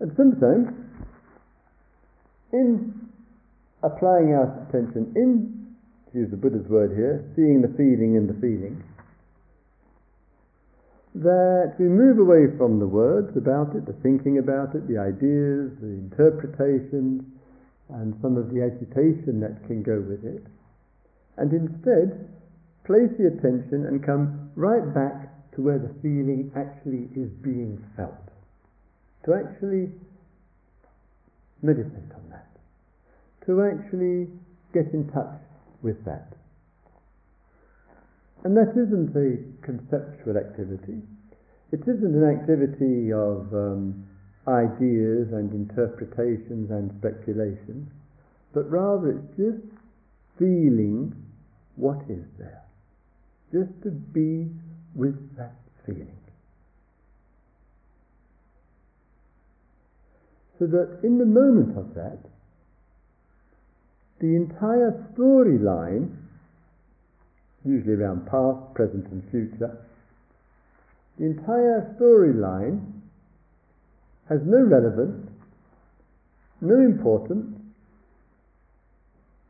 And 0.00 0.12
sometimes, 0.16 0.68
in 2.52 3.08
applying 3.82 4.34
our 4.34 4.66
attention, 4.68 5.12
in, 5.16 5.76
to 6.12 6.18
use 6.18 6.30
the 6.30 6.36
Buddha's 6.36 6.68
word 6.68 6.94
here, 6.94 7.24
seeing 7.34 7.62
the 7.62 7.72
feeling 7.76 8.14
in 8.16 8.26
the 8.26 8.34
feeling, 8.34 8.82
that 11.14 11.74
we 11.78 11.86
move 11.86 12.18
away 12.18 12.44
from 12.58 12.78
the 12.78 12.86
words 12.86 13.34
about 13.36 13.74
it, 13.74 13.86
the 13.86 13.96
thinking 14.02 14.36
about 14.36 14.74
it, 14.74 14.86
the 14.86 14.98
ideas, 14.98 15.72
the 15.80 15.96
interpretations, 16.04 17.24
and 17.88 18.14
some 18.20 18.36
of 18.36 18.52
the 18.52 18.60
agitation 18.60 19.40
that 19.40 19.64
can 19.66 19.82
go 19.82 20.00
with 20.00 20.24
it, 20.24 20.44
and 21.38 21.52
instead 21.52 22.28
place 22.84 23.08
the 23.18 23.28
attention 23.28 23.86
and 23.86 24.04
come 24.04 24.50
right 24.56 24.92
back 24.92 25.35
to 25.56 25.62
where 25.62 25.78
the 25.78 25.92
feeling 26.02 26.52
actually 26.54 27.08
is 27.18 27.30
being 27.42 27.82
felt. 27.96 28.12
To 29.24 29.34
actually 29.34 29.90
meditate 31.62 32.12
on 32.14 32.28
that. 32.30 32.46
To 33.46 33.64
actually 33.64 34.28
get 34.74 34.92
in 34.92 35.10
touch 35.12 35.40
with 35.82 36.04
that. 36.04 36.34
And 38.44 38.54
that 38.56 38.76
isn't 38.76 39.16
a 39.16 39.64
conceptual 39.64 40.36
activity. 40.36 41.00
It 41.72 41.80
isn't 41.82 42.14
an 42.14 42.28
activity 42.28 43.10
of 43.12 43.48
um, 43.52 44.06
ideas 44.46 45.32
and 45.32 45.50
interpretations 45.52 46.70
and 46.70 46.92
speculation, 46.98 47.90
but 48.52 48.70
rather 48.70 49.18
it's 49.18 49.36
just 49.36 49.64
feeling 50.38 51.16
what 51.74 51.98
is 52.08 52.22
there. 52.38 52.62
Just 53.52 53.72
to 53.82 53.90
be 53.90 54.48
with 54.96 55.36
that 55.36 55.54
feeling. 55.84 56.16
So 60.58 60.66
that 60.66 61.00
in 61.02 61.18
the 61.18 61.26
moment 61.26 61.76
of 61.76 61.94
that, 61.94 62.18
the 64.20 64.34
entire 64.34 64.92
storyline, 65.12 66.16
usually 67.64 67.92
around 67.92 68.26
past, 68.26 68.74
present, 68.74 69.06
and 69.12 69.22
future, 69.30 69.76
the 71.18 71.26
entire 71.26 71.94
storyline 72.00 72.80
has 74.30 74.40
no 74.46 74.58
relevance, 74.62 75.28
no 76.62 76.76
importance. 76.76 77.54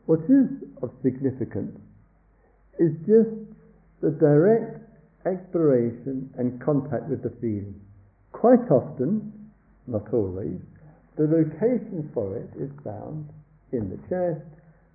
What 0.06 0.20
is 0.28 0.50
of 0.82 0.90
significance 1.02 1.78
is 2.78 2.92
just 3.06 3.30
the 4.02 4.10
direct 4.10 4.75
exploration 5.26 6.30
and 6.38 6.62
contact 6.62 7.08
with 7.10 7.22
the 7.22 7.34
feeling. 7.40 7.74
Quite 8.32 8.70
often, 8.70 9.32
not 9.86 10.12
always, 10.12 10.60
the 11.16 11.24
location 11.24 12.10
for 12.14 12.36
it 12.36 12.50
is 12.60 12.70
found 12.84 13.28
in 13.72 13.90
the 13.90 13.96
chest, 14.08 14.46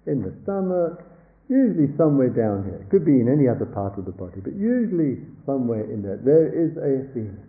in 0.07 0.21
the 0.21 0.33
stomach, 0.43 1.03
usually 1.49 1.91
somewhere 1.97 2.29
down 2.29 2.63
here. 2.63 2.79
It 2.79 2.89
could 2.89 3.05
be 3.05 3.19
in 3.19 3.27
any 3.27 3.47
other 3.49 3.65
part 3.65 3.99
of 3.99 4.05
the 4.05 4.11
body, 4.11 4.39
but 4.41 4.53
usually 4.55 5.19
somewhere 5.45 5.83
in 5.83 6.01
there. 6.01 6.17
There 6.23 6.47
is 6.47 6.71
a 6.77 7.11
feeling. 7.13 7.43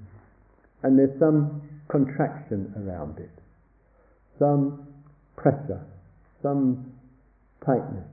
And 0.83 0.99
there's 0.99 1.17
some 1.21 1.62
contraction 1.89 2.75
around 2.77 3.19
it, 3.19 3.31
some 4.39 4.89
pressure, 5.37 5.87
some 6.43 6.93
tightness. 7.65 8.09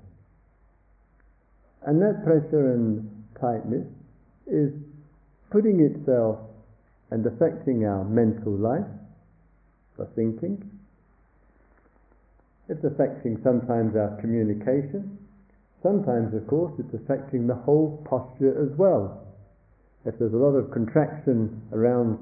And 1.87 2.01
that 2.01 2.21
pressure 2.23 2.73
and 2.73 3.09
tightness 3.39 3.87
is 4.51 4.73
putting 5.51 5.79
itself 5.79 6.39
and 7.11 7.25
affecting 7.25 7.85
our 7.85 8.03
mental 8.03 8.53
life, 8.53 8.85
the 9.97 10.05
thinking. 10.15 10.61
It's 12.67 12.83
affecting 12.83 13.41
sometimes 13.43 13.95
our 13.95 14.17
communication. 14.21 15.17
Sometimes, 15.81 16.33
of 16.35 16.45
course, 16.47 16.73
it's 16.77 16.93
affecting 16.93 17.47
the 17.47 17.55
whole 17.55 18.05
posture 18.09 18.53
as 18.61 18.77
well. 18.77 19.25
If 20.05 20.19
there's 20.19 20.33
a 20.33 20.37
lot 20.37 20.55
of 20.55 20.71
contraction 20.71 21.61
around 21.73 22.19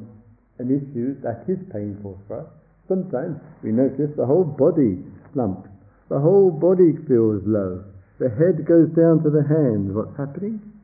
an 0.59 0.71
issue, 0.71 1.19
that 1.21 1.45
is 1.47 1.59
painful 1.71 2.19
for 2.27 2.41
us. 2.41 2.47
Sometimes 2.87 3.37
we 3.63 3.71
notice 3.71 4.15
the 4.15 4.25
whole 4.25 4.45
body 4.45 5.03
slumps, 5.33 5.69
the 6.09 6.19
whole 6.19 6.49
body 6.49 6.95
feels 7.07 7.43
low, 7.45 7.83
the 8.19 8.29
head 8.29 8.65
goes 8.65 8.89
down 8.95 9.21
to 9.23 9.29
the 9.29 9.43
hands. 9.43 9.93
What's 9.93 10.17
happening? 10.17 10.76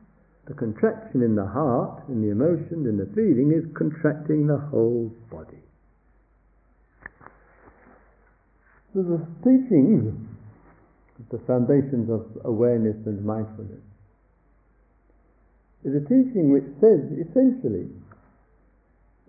The 0.46 0.54
contraction 0.54 1.22
in 1.22 1.34
the 1.34 1.46
heart, 1.46 2.02
in 2.08 2.20
the 2.20 2.30
emotion, 2.30 2.86
in 2.86 2.98
the 2.98 3.06
feeling, 3.14 3.52
is 3.52 3.64
contracting 3.74 4.46
the 4.46 4.58
whole 4.58 5.10
body. 5.30 5.58
So 8.92 9.02
the 9.02 9.26
teaching, 9.42 10.28
the 11.30 11.38
foundations 11.46 12.10
of 12.10 12.26
awareness 12.44 12.96
and 13.06 13.24
mindfulness, 13.24 13.80
is 15.84 15.94
a 15.96 16.00
teaching 16.00 16.52
which 16.52 16.64
says 16.80 17.00
essentially 17.12 17.88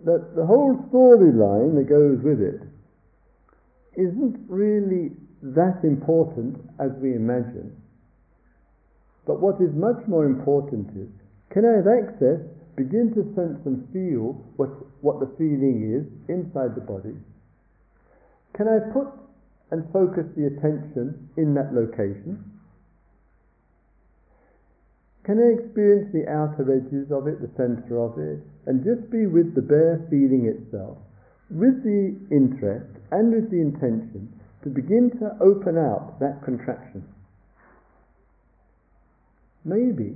that 0.04 0.36
the 0.36 0.44
whole 0.44 0.76
storyline 0.92 1.74
that 1.76 1.88
goes 1.88 2.22
with 2.22 2.40
it 2.40 2.60
isn't 3.96 4.36
really 4.48 5.12
that 5.42 5.80
important 5.82 6.60
as 6.78 6.90
we 7.00 7.14
imagine. 7.14 7.74
But 9.26 9.40
what 9.40 9.60
is 9.60 9.74
much 9.74 10.06
more 10.06 10.24
important 10.24 10.88
is 10.96 11.08
can 11.50 11.64
I 11.64 11.76
have 11.76 11.88
access, 11.88 12.40
begin 12.76 13.12
to 13.14 13.24
sense 13.34 13.58
and 13.66 13.88
feel 13.92 14.38
what, 14.56 14.70
what 15.02 15.20
the 15.20 15.32
feeling 15.38 15.82
is 15.88 16.04
inside 16.28 16.74
the 16.74 16.84
body? 16.84 17.16
Can 18.54 18.68
I 18.68 18.78
put 18.92 19.08
and 19.70 19.84
focus 19.92 20.26
the 20.36 20.46
attention 20.46 21.28
in 21.36 21.54
that 21.54 21.74
location? 21.74 22.38
Can 25.24 25.40
I 25.40 25.58
experience 25.58 26.12
the 26.12 26.28
outer 26.30 26.62
edges 26.70 27.10
of 27.10 27.26
it, 27.26 27.42
the 27.42 27.50
center 27.56 27.98
of 27.98 28.16
it, 28.18 28.38
and 28.66 28.84
just 28.84 29.10
be 29.10 29.26
with 29.26 29.56
the 29.56 29.62
bare 29.62 30.06
feeling 30.08 30.46
itself, 30.46 30.98
with 31.50 31.82
the 31.82 32.14
interest 32.30 32.86
and 33.10 33.34
with 33.34 33.50
the 33.50 33.58
intention 33.60 34.30
to 34.62 34.70
begin 34.70 35.10
to 35.18 35.34
open 35.40 35.76
out 35.78 36.20
that 36.20 36.44
contraction? 36.44 37.02
Maybe 39.66 40.14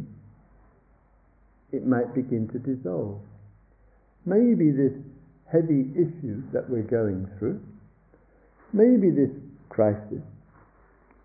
it 1.72 1.84
might 1.84 2.14
begin 2.14 2.46
to 2.54 2.58
dissolve. 2.62 3.18
Maybe 4.24 4.70
this 4.70 4.94
heavy 5.50 5.90
issue 5.98 6.42
that 6.52 6.70
we're 6.70 6.86
going 6.86 7.26
through, 7.38 7.58
maybe 8.72 9.10
this 9.10 9.34
crisis, 9.68 10.22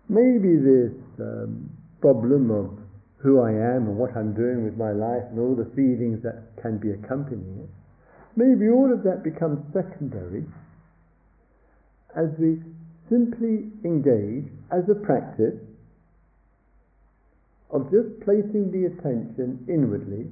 maybe 0.08 0.58
this 0.58 0.90
um, 1.22 1.70
problem 2.00 2.50
of 2.50 2.74
who 3.18 3.40
I 3.40 3.50
am 3.50 3.86
and 3.86 3.96
what 3.96 4.16
I'm 4.16 4.34
doing 4.34 4.64
with 4.64 4.76
my 4.76 4.90
life 4.90 5.22
and 5.30 5.38
all 5.38 5.54
the 5.54 5.70
feelings 5.76 6.22
that 6.24 6.50
can 6.60 6.78
be 6.78 6.90
accompanying 6.90 7.62
it, 7.62 7.70
maybe 8.34 8.68
all 8.68 8.92
of 8.92 9.04
that 9.04 9.22
becomes 9.22 9.62
secondary 9.72 10.44
as 12.18 12.26
we 12.38 12.58
simply 13.08 13.70
engage 13.84 14.50
as 14.72 14.82
a 14.90 14.98
practice 14.98 15.54
just 17.90 18.20
placing 18.24 18.70
the 18.70 18.86
attention 18.86 19.64
inwardly, 19.68 20.26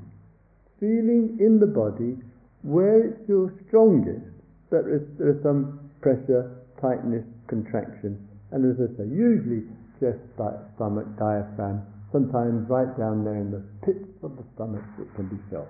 feeling 0.80 1.36
in 1.40 1.60
the 1.60 1.66
body 1.66 2.16
where 2.62 3.04
it 3.04 3.26
feels 3.26 3.50
strongest, 3.68 4.26
that 4.70 4.84
there 5.18 5.30
is 5.30 5.42
some 5.42 5.90
pressure, 6.00 6.56
tightness, 6.80 7.24
contraction, 7.46 8.18
and 8.50 8.64
as 8.64 8.80
I 8.80 8.88
say, 8.96 9.08
usually 9.08 9.64
chest, 10.00 10.18
stomach, 10.34 11.06
diaphragm, 11.18 11.82
sometimes 12.12 12.68
right 12.68 12.96
down 12.98 13.24
there 13.24 13.36
in 13.36 13.50
the 13.50 13.62
pits 13.84 14.08
of 14.22 14.36
the 14.36 14.44
stomach 14.54 14.82
it 14.98 15.12
can 15.14 15.28
be 15.28 15.36
felt. 15.50 15.68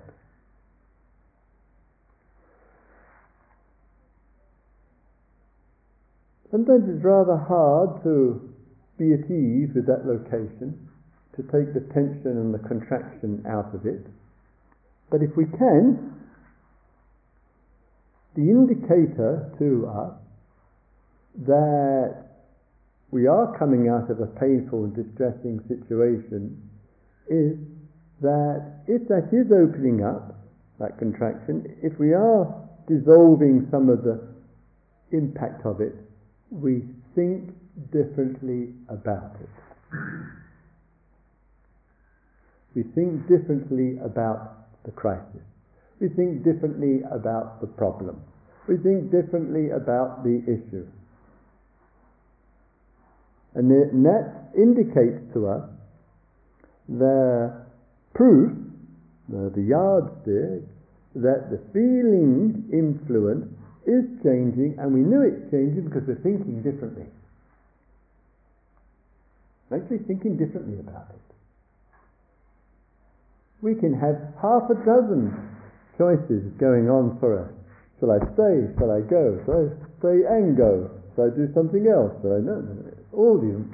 Sometimes 6.51 6.87
it's 6.87 7.03
rather 7.03 7.35
hard 7.35 8.03
to 8.03 8.53
be 8.97 9.13
at 9.13 9.25
ease 9.29 9.69
with 9.75 9.87
that 9.87 10.05
location, 10.05 10.84
to 11.35 11.43
take 11.43 11.73
the 11.73 11.81
tension 11.93 12.37
and 12.37 12.53
the 12.53 12.59
contraction 12.59 13.43
out 13.47 13.73
of 13.73 13.85
it. 13.85 14.05
But 15.09 15.21
if 15.21 15.35
we 15.35 15.45
can, 15.45 16.13
the 18.35 18.49
indicator 18.49 19.51
to 19.59 19.87
us 19.87 20.13
that 21.47 22.25
we 23.11 23.27
are 23.27 23.57
coming 23.57 23.87
out 23.87 24.09
of 24.09 24.19
a 24.19 24.27
painful 24.39 24.85
and 24.85 24.95
distressing 24.95 25.59
situation 25.67 26.69
is 27.29 27.57
that 28.21 28.83
if 28.87 29.07
that 29.07 29.29
is 29.31 29.51
opening 29.51 30.03
up, 30.03 30.35
that 30.79 30.97
contraction, 30.97 31.63
if 31.81 31.97
we 31.99 32.13
are 32.13 32.45
dissolving 32.87 33.67
some 33.71 33.89
of 33.89 34.03
the 34.03 34.19
impact 35.11 35.65
of 35.65 35.81
it, 35.81 35.95
we 36.49 36.83
think 37.15 37.51
differently 37.91 38.73
about 38.89 39.35
it. 39.41 39.49
We 42.75 42.83
think 42.93 43.27
differently 43.27 43.97
about 44.03 44.83
the 44.83 44.91
crisis. 44.91 45.41
We 45.99 46.09
think 46.09 46.43
differently 46.43 47.01
about 47.09 47.61
the 47.61 47.67
problem. 47.67 48.21
We 48.67 48.75
think 48.77 49.11
differently 49.11 49.69
about 49.71 50.23
the 50.23 50.43
issue. 50.43 50.85
And 53.53 53.71
that 53.71 54.51
indicates 54.57 55.23
to 55.33 55.47
us 55.47 55.69
the 56.89 57.65
proof, 58.13 58.51
the, 59.29 59.61
yardstick, 59.61 60.67
that 61.15 61.49
the 61.49 61.61
feeling 61.71 62.67
influence 62.73 63.47
is 63.87 64.03
changing, 64.21 64.75
and 64.77 64.93
we 64.93 64.99
know 64.99 65.21
it's 65.21 65.49
changing 65.51 65.85
because 65.85 66.03
we're 66.05 66.19
thinking 66.21 66.61
differently. 66.61 67.05
We're 69.69 69.77
actually 69.77 69.99
thinking 69.99 70.35
differently 70.35 70.79
about 70.79 71.07
it. 71.11 71.34
We 73.65 73.73
can 73.73 73.97
have 73.97 74.21
half 74.37 74.69
a 74.69 74.77
dozen 74.85 75.33
choices 75.97 76.53
going 76.61 76.85
on 76.85 77.17
for 77.19 77.41
us. 77.41 77.51
Shall 77.99 78.11
I 78.11 78.21
stay? 78.37 78.69
Shall 78.77 78.93
I 78.93 79.01
go? 79.01 79.41
Shall 79.41 79.57
I 79.57 79.67
stay 79.97 80.21
and 80.21 80.55
go? 80.55 80.91
Shall 81.15 81.25
I 81.25 81.35
do 81.35 81.49
something 81.55 81.81
else? 81.89 82.13
Shall 82.21 82.37
I 82.37 82.45
no, 82.45 82.61
no, 82.61 82.93
all 83.11 83.41
the 83.41 83.65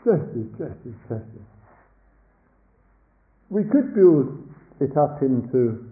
stresses, 0.00 0.48
stresses, 0.54 0.94
stresses. 1.04 1.44
We 3.50 3.64
could 3.64 3.94
build 3.94 4.40
it 4.80 4.96
up 4.96 5.20
into 5.20 5.84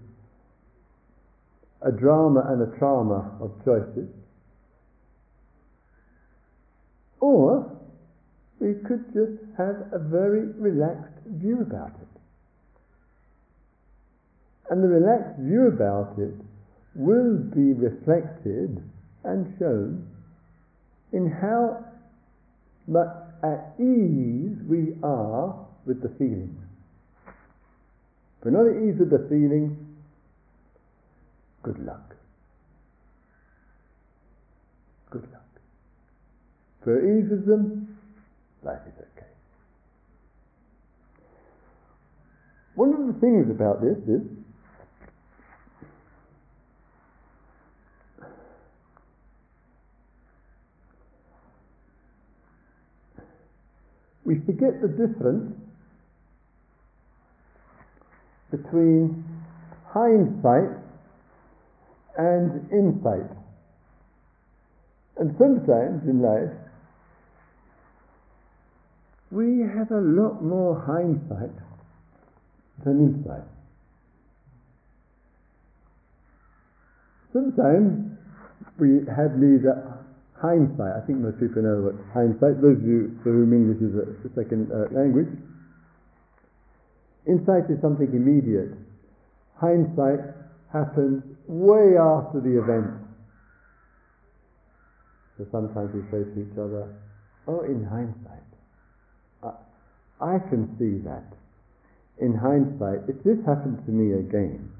a 1.83 1.93
drama 1.93 2.49
and 2.49 2.63
a 2.63 2.79
trauma 2.79 3.37
of 3.43 3.53
choices. 3.63 4.09
Or 7.21 7.77
we 8.59 8.73
could 8.89 9.05
just 9.13 9.37
have 9.59 9.93
a 9.93 9.99
very 9.99 10.47
relaxed 10.57 11.21
view 11.27 11.61
about 11.61 11.93
it. 12.01 12.02
And 14.71 14.83
the 14.83 14.89
relaxed 14.89 15.41
view 15.41 15.69
about 15.69 16.19
it 16.19 16.35
will 16.95 17.37
be 17.37 17.73
reflected 17.73 18.83
and 19.25 19.55
shown 19.59 20.09
in 21.13 21.31
how 21.31 21.85
much 22.87 23.15
at 23.43 23.75
ease 23.79 24.57
we 24.69 24.97
are 25.03 25.55
with 25.85 26.03
the 26.03 26.09
feeling. 26.19 26.57
If 28.39 28.45
we're 28.47 28.51
not 28.51 28.67
at 28.67 28.83
ease 28.83 28.99
with 28.99 29.11
the 29.11 29.27
feeling, 29.29 29.97
good 31.63 31.79
luck. 31.85 32.13
good 35.13 35.29
luck. 35.31 35.43
For 36.83 36.99
ease 36.99 37.31
of 37.31 37.45
them, 37.45 37.97
life 38.65 38.81
is 38.89 38.95
okay. 38.99 39.29
One 42.75 42.95
of 42.95 43.07
the 43.07 43.21
things 43.21 43.51
about 43.51 43.83
this 43.83 43.99
is 44.09 44.23
we 54.33 54.41
forget 54.47 54.81
the 54.81 54.89
difference 54.89 55.53
between 58.51 59.25
hindsight 59.89 60.71
and 62.17 62.71
insight. 62.73 63.31
And 65.19 65.37
sometimes 65.39 66.09
in 66.09 66.23
life, 66.23 66.57
we 69.31 69.61
have 69.61 69.91
a 69.91 70.01
lot 70.01 70.43
more 70.43 70.81
hindsight 70.81 71.55
than 72.85 73.01
insight. 73.01 73.45
Sometimes 77.35 78.17
we 78.79 79.01
have 79.15 79.37
neither 79.37 79.92
hindsight. 80.43 80.99
I 80.99 81.07
think 81.07 81.23
most 81.23 81.39
people 81.39 81.63
know 81.63 81.87
what 81.87 81.97
hindsight. 82.11 82.59
Those 82.59 82.83
of 82.83 82.85
you 82.85 83.15
for 83.23 83.31
whom 83.31 83.55
English 83.55 83.79
is 83.79 83.95
a, 83.95 84.11
second 84.35 84.69
uh, 84.75 84.91
language. 84.91 85.31
Insight 87.25 87.71
is 87.71 87.79
something 87.79 88.11
immediate. 88.11 88.75
Hindsight 89.63 90.35
happens 90.75 91.23
way 91.47 91.95
after 91.95 92.43
the 92.43 92.59
event. 92.59 92.91
So 95.39 95.47
sometimes 95.55 95.95
we 95.95 96.03
say 96.11 96.27
to 96.27 96.37
each 96.43 96.59
other, 96.59 96.91
"Oh, 97.47 97.63
in 97.63 97.87
hindsight, 97.87 98.51
I, 99.47 99.55
I 100.19 100.39
can 100.51 100.75
see 100.77 100.99
that." 101.07 101.31
In 102.19 102.35
hindsight, 102.35 103.09
if 103.09 103.23
this 103.23 103.39
happened 103.47 103.87
to 103.87 103.93
me 103.93 104.19
again, 104.19 104.71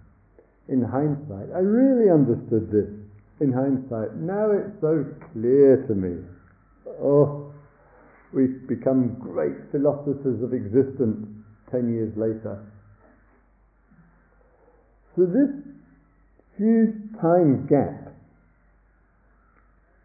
in 0.69 0.83
hindsight, 0.83 1.55
I 1.55 1.63
really 1.63 2.11
understood 2.11 2.71
this. 2.71 3.02
In 3.43 3.53
hindsight, 3.53 4.15
now 4.15 4.53
it's 4.53 4.81
so 4.81 5.05
clear 5.33 5.85
to 5.89 5.95
me. 5.97 6.23
Oh, 7.03 7.53
we've 8.33 8.69
become 8.69 9.17
great 9.19 9.57
philosophers 9.73 10.41
of 10.45 10.55
existence 10.55 11.27
ten 11.69 11.93
years 11.93 12.17
later. 12.17 12.65
So 15.17 15.27
this 15.27 15.51
huge 16.57 16.95
time 17.21 17.67
gap, 17.67 18.15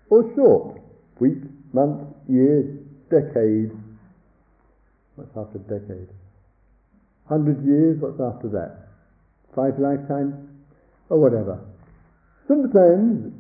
or 0.10 0.34
short, 0.36 0.82
weeks, 1.20 1.46
months, 1.74 2.12
years, 2.28 2.66
decades, 3.12 3.76
what's 5.16 5.38
after 5.38 5.60
decade? 5.60 6.10
Hundred 7.30 7.64
years, 7.64 8.02
what's 8.02 8.20
after 8.20 8.50
that? 8.50 8.88
Five 9.54 9.78
lifetimes? 9.78 10.34
Or 11.10 11.20
whatever. 11.20 11.60
Sometimes, 12.48 13.34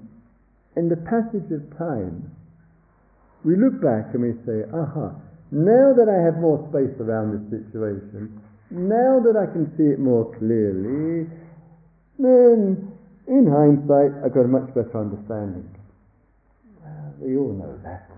in 0.75 0.89
the 0.89 0.97
passage 0.97 1.49
of 1.51 1.77
time, 1.77 2.29
we 3.45 3.55
look 3.55 3.81
back 3.81 4.13
and 4.13 4.23
we 4.23 4.33
say, 4.45 4.67
aha, 4.73 5.15
now 5.51 5.93
that 5.95 6.11
I 6.11 6.19
have 6.25 6.41
more 6.41 6.59
space 6.69 6.99
around 6.99 7.31
this 7.31 7.63
situation, 7.63 8.41
now 8.69 9.23
that 9.23 9.39
I 9.39 9.45
can 9.51 9.71
see 9.77 9.83
it 9.83 9.99
more 9.99 10.25
clearly, 10.37 11.29
then 12.19 12.91
in 13.27 13.47
hindsight 13.47 14.11
I've 14.25 14.33
got 14.33 14.43
a 14.43 14.51
much 14.51 14.67
better 14.75 14.99
understanding. 14.99 15.69
Well, 16.83 17.13
we 17.19 17.37
all 17.37 17.53
know 17.53 17.79
that. 17.83 18.11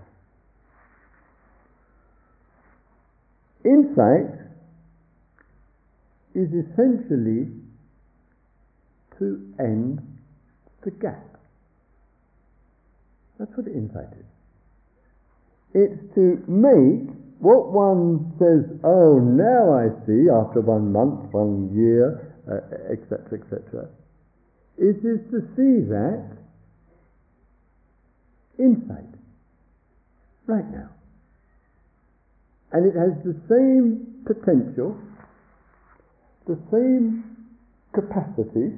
Insight 3.64 4.40
is 6.34 6.48
essentially 6.48 7.52
to 9.18 9.54
end 9.60 10.00
the 10.84 10.90
gap. 10.90 11.38
That's 13.38 13.50
what 13.56 13.66
insight 13.66 14.12
is. 14.18 14.26
It's 15.72 16.14
to 16.14 16.42
make 16.48 17.08
what 17.38 17.72
one 17.72 18.34
says, 18.38 18.68
oh, 18.84 19.18
now 19.18 19.72
I 19.72 19.88
see, 20.04 20.28
after 20.28 20.60
one 20.60 20.92
month, 20.92 21.32
one 21.32 21.72
year, 21.74 22.36
etc., 22.92 23.24
uh, 23.24 23.34
etc., 23.34 23.88
it 24.76 24.96
is 25.04 25.20
to 25.30 25.40
see 25.56 25.88
that 25.88 26.36
insight 28.58 29.14
right 30.46 30.68
now. 30.70 30.90
And 32.72 32.86
it 32.86 32.96
has 32.96 33.12
the 33.24 33.36
same 33.48 34.22
potential, 34.26 34.96
the 36.46 36.58
same 36.70 37.24
capacity 37.94 38.76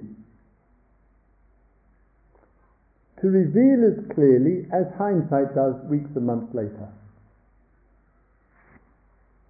to 3.23 3.29
reveal 3.31 3.87
as 3.87 4.15
clearly 4.15 4.67
as 4.75 4.83
hindsight 4.99 5.55
does 5.55 5.79
weeks 5.89 6.11
and 6.17 6.27
months 6.27 6.53
later. 6.53 6.91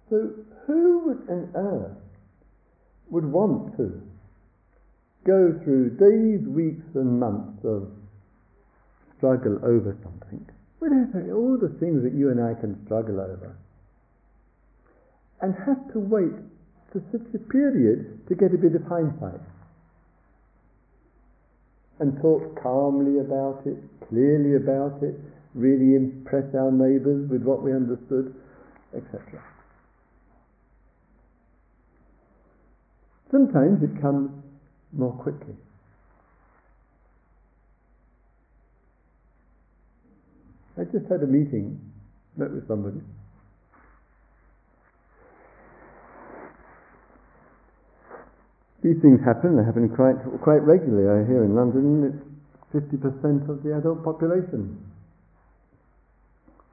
So, 0.09 0.29
who 0.67 0.99
would 1.07 1.27
on 1.27 1.49
earth 1.55 1.97
would 3.09 3.25
want 3.25 3.75
to 3.77 3.99
go 5.25 5.59
through 5.63 5.97
days, 5.97 6.47
weeks, 6.47 6.85
and 6.93 7.19
months 7.19 7.65
of 7.65 7.89
struggle 9.17 9.57
over 9.65 9.97
something? 10.03 10.45
Whatever, 10.77 11.33
all 11.33 11.57
the 11.57 11.73
things 11.79 12.03
that 12.03 12.13
you 12.13 12.29
and 12.29 12.39
I 12.39 12.53
can 12.53 12.77
struggle 12.85 13.19
over, 13.19 13.57
and 15.41 15.55
have 15.65 15.91
to 15.93 15.99
wait 15.99 16.37
for 16.91 17.01
such 17.11 17.25
a 17.33 17.39
period 17.39 18.21
to 18.27 18.35
get 18.35 18.53
a 18.53 18.57
bit 18.57 18.75
of 18.75 18.83
hindsight 18.83 19.41
and 21.99 22.19
talk 22.21 22.61
calmly 22.61 23.19
about 23.19 23.61
it, 23.65 23.77
clearly 24.09 24.55
about 24.55 25.01
it, 25.03 25.15
really 25.53 25.95
impress 25.95 26.45
our 26.55 26.71
neighbours 26.71 27.29
with 27.29 27.43
what 27.43 27.61
we 27.61 27.71
understood, 27.71 28.33
etc. 28.95 29.41
Sometimes 33.31 33.81
it 33.83 34.01
comes 34.01 34.31
more 34.91 35.13
quickly. 35.13 35.55
I 40.77 40.83
just 40.85 41.05
had 41.09 41.21
a 41.21 41.27
meeting, 41.27 41.79
met 42.35 42.51
with 42.51 42.67
somebody, 42.67 43.01
These 48.83 48.99
things 49.01 49.23
happen, 49.23 49.55
they 49.55 49.63
happen 49.63 49.87
quite, 49.95 50.19
quite 50.43 50.59
regularly. 50.59 51.07
I 51.07 51.23
hear 51.25 51.45
in 51.45 51.55
London 51.55 52.03
it's 52.03 52.19
50% 52.75 53.47
of 53.47 53.63
the 53.63 53.77
adult 53.77 54.03
population. 54.03 54.75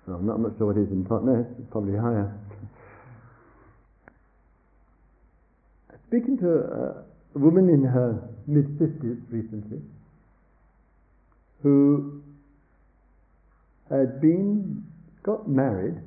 So 0.04 0.14
I'm 0.14 0.26
not, 0.26 0.34
I'm 0.34 0.42
not 0.42 0.58
sure 0.58 0.66
what 0.66 0.76
it 0.76 0.90
is 0.90 0.90
in 0.90 1.04
Totnes, 1.04 1.46
it's 1.56 1.70
probably 1.70 1.96
higher. 1.96 2.34
Speaking 6.08 6.36
to 6.38 6.50
a, 6.50 7.36
a 7.36 7.38
woman 7.38 7.68
in 7.68 7.84
her 7.84 8.28
mid 8.48 8.66
50s 8.80 9.22
recently, 9.30 9.78
who 11.62 12.22
had 13.88 14.20
been, 14.20 14.84
got 15.22 15.48
married 15.48 16.02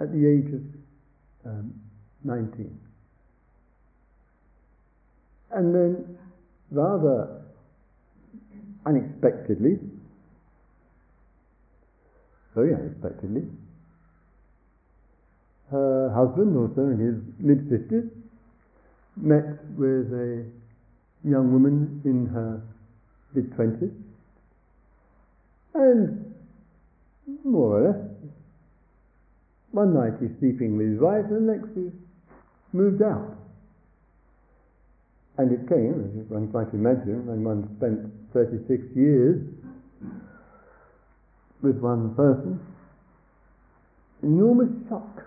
at 0.00 0.10
the 0.10 0.26
age 0.26 0.52
of 0.52 1.52
um, 1.52 1.74
19 2.24 2.80
and 5.54 5.74
then, 5.74 6.18
rather 6.70 7.42
unexpectedly, 8.86 9.78
very 12.54 12.74
unexpectedly, 12.74 13.42
her 15.70 16.12
husband, 16.14 16.56
also 16.56 16.82
in 16.90 16.98
his 16.98 17.16
mid 17.38 17.68
50s, 17.70 18.10
met 19.16 19.64
with 19.76 20.12
a 20.12 20.44
young 21.24 21.52
woman 21.52 22.02
in 22.04 22.26
her 22.26 22.60
mid 23.34 23.50
20s, 23.56 23.92
and 25.74 26.34
more 27.44 27.80
or 27.80 27.90
less, 27.90 28.00
one 29.72 29.94
night 29.94 30.12
he's 30.20 30.30
sleeping 30.38 30.76
with 30.76 30.92
his 30.92 31.00
wife, 31.00 31.24
and 31.30 31.48
the 31.48 31.52
next 31.52 31.68
he's 31.74 31.92
moved 32.72 33.02
out. 33.02 33.43
And 35.36 35.50
it 35.50 35.68
came, 35.68 36.22
as 36.22 36.30
one 36.30 36.50
might 36.52 36.72
imagine, 36.72 37.26
when 37.26 37.42
one 37.42 37.76
spent 37.76 38.12
36 38.32 38.84
years 38.94 39.42
with 41.60 41.78
one 41.78 42.14
person, 42.14 42.60
enormous 44.22 44.70
shock. 44.88 45.24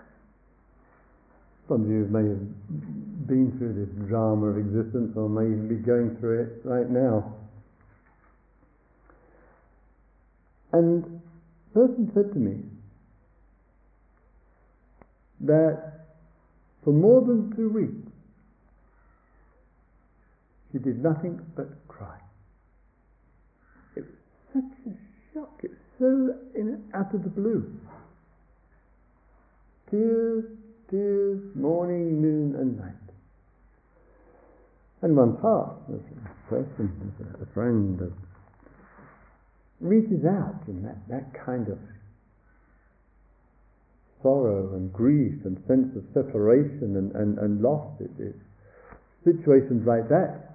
Some 1.68 1.82
of 1.84 1.90
you 1.90 2.06
may 2.10 2.26
have 2.26 3.26
been 3.26 3.54
through 3.58 3.74
this 3.74 4.08
drama 4.08 4.46
of 4.46 4.56
existence 4.56 5.14
or 5.14 5.28
may 5.28 5.54
be 5.68 5.74
going 5.74 6.16
through 6.16 6.42
it 6.42 6.62
right 6.64 6.88
now. 6.88 7.34
And 10.72 11.20
the 11.74 11.80
person 11.80 12.10
said 12.14 12.32
to 12.32 12.38
me 12.38 12.62
that 15.40 16.06
for 16.84 16.92
more 16.92 17.20
than 17.20 17.54
two 17.54 17.68
weeks 17.68 18.10
did 20.78 21.02
nothing 21.02 21.40
but 21.56 21.68
cry. 21.88 22.18
It 23.96 24.04
was 24.04 24.14
such 24.52 24.92
a 24.92 25.34
shock. 25.34 25.60
It 25.62 25.70
was 25.70 25.78
so 25.98 26.34
in, 26.54 26.84
out 26.94 27.14
of 27.14 27.22
the 27.22 27.30
blue. 27.30 27.70
Tears, 29.90 30.44
tears, 30.90 31.40
morning, 31.54 32.20
noon, 32.20 32.54
and 32.56 32.78
night. 32.78 32.94
And 35.00 35.16
one's 35.16 35.40
heart, 35.40 35.76
as 35.88 36.00
a 36.00 36.50
person, 36.50 37.14
as 37.34 37.40
a 37.40 37.52
friend, 37.54 38.12
reaches 39.80 40.24
out 40.24 40.62
in 40.66 40.82
that, 40.82 40.96
that 41.08 41.32
kind 41.46 41.68
of 41.68 41.78
sorrow 44.22 44.74
and 44.74 44.92
grief 44.92 45.34
and 45.44 45.56
sense 45.68 45.96
of 45.96 46.02
separation 46.12 46.96
and, 46.96 47.12
and, 47.14 47.38
and 47.38 47.62
loss. 47.62 47.92
It, 48.00 48.10
it, 48.18 48.34
situations 49.24 49.86
like 49.86 50.08
that, 50.08 50.47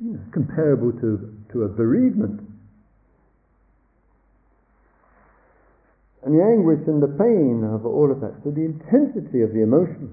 you 0.00 0.12
know, 0.12 0.20
comparable 0.32 0.92
to, 0.92 1.34
to 1.52 1.62
a 1.64 1.68
bereavement. 1.68 2.40
And 6.24 6.34
the 6.34 6.42
anguish 6.42 6.86
and 6.86 7.02
the 7.02 7.14
pain 7.14 7.62
of 7.62 7.86
all 7.86 8.10
of 8.10 8.20
that. 8.20 8.34
So 8.42 8.50
the 8.50 8.66
intensity 8.66 9.42
of 9.42 9.54
the 9.54 9.62
emotion, 9.62 10.10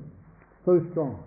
so 0.63 0.79
strong. 0.91 1.23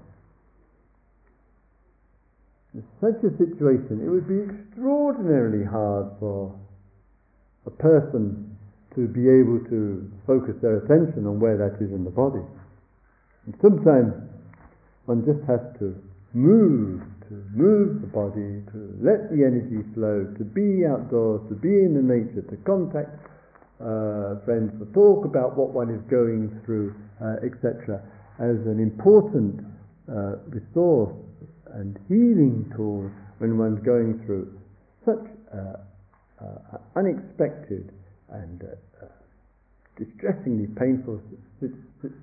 In 2.73 2.85
such 3.01 3.19
a 3.25 3.33
situation, 3.37 4.05
it 4.05 4.09
would 4.09 4.29
be 4.29 4.47
extraordinarily 4.47 5.64
hard 5.64 6.12
for 6.21 6.55
a 7.66 7.71
person 7.71 8.57
to 8.95 9.09
be 9.09 9.29
able 9.29 9.61
to 9.69 10.11
focus 10.27 10.55
their 10.62 10.79
attention 10.79 11.27
on 11.27 11.40
where 11.40 11.57
that 11.57 11.83
is 11.85 11.90
in 11.92 12.05
the 12.05 12.11
body. 12.11 12.45
And 13.47 13.55
sometimes 13.61 14.14
one 15.07 15.25
just 15.25 15.40
has 15.49 15.61
to 15.79 15.97
move, 16.33 17.03
to 17.28 17.34
move 17.54 18.00
the 18.00 18.06
body, 18.06 18.62
to 18.72 18.80
let 19.02 19.30
the 19.30 19.42
energy 19.42 19.82
flow, 19.94 20.26
to 20.38 20.44
be 20.44 20.86
outdoors, 20.86 21.42
to 21.48 21.54
be 21.54 21.82
in 21.82 21.94
the 21.94 22.02
nature, 22.02 22.42
to 22.42 22.56
contact 22.62 23.10
uh, 23.80 24.40
friends, 24.44 24.72
to 24.78 24.86
talk 24.94 25.24
about 25.24 25.56
what 25.56 25.70
one 25.70 25.90
is 25.90 26.00
going 26.08 26.48
through, 26.64 26.94
uh, 27.20 27.44
etc., 27.44 28.00
as 28.38 28.56
an 28.66 28.80
important 28.80 29.60
uh, 30.08 30.36
resource 30.48 31.12
and 31.74 31.98
healing 32.08 32.64
tool 32.76 33.10
when 33.38 33.58
one's 33.58 33.82
going 33.84 34.22
through 34.24 34.48
such 35.04 35.26
unexpected 36.96 37.92
and 38.30 38.62
uh, 38.62 39.06
distressingly 39.98 40.66
painful 40.78 41.20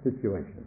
situation. 0.04 0.66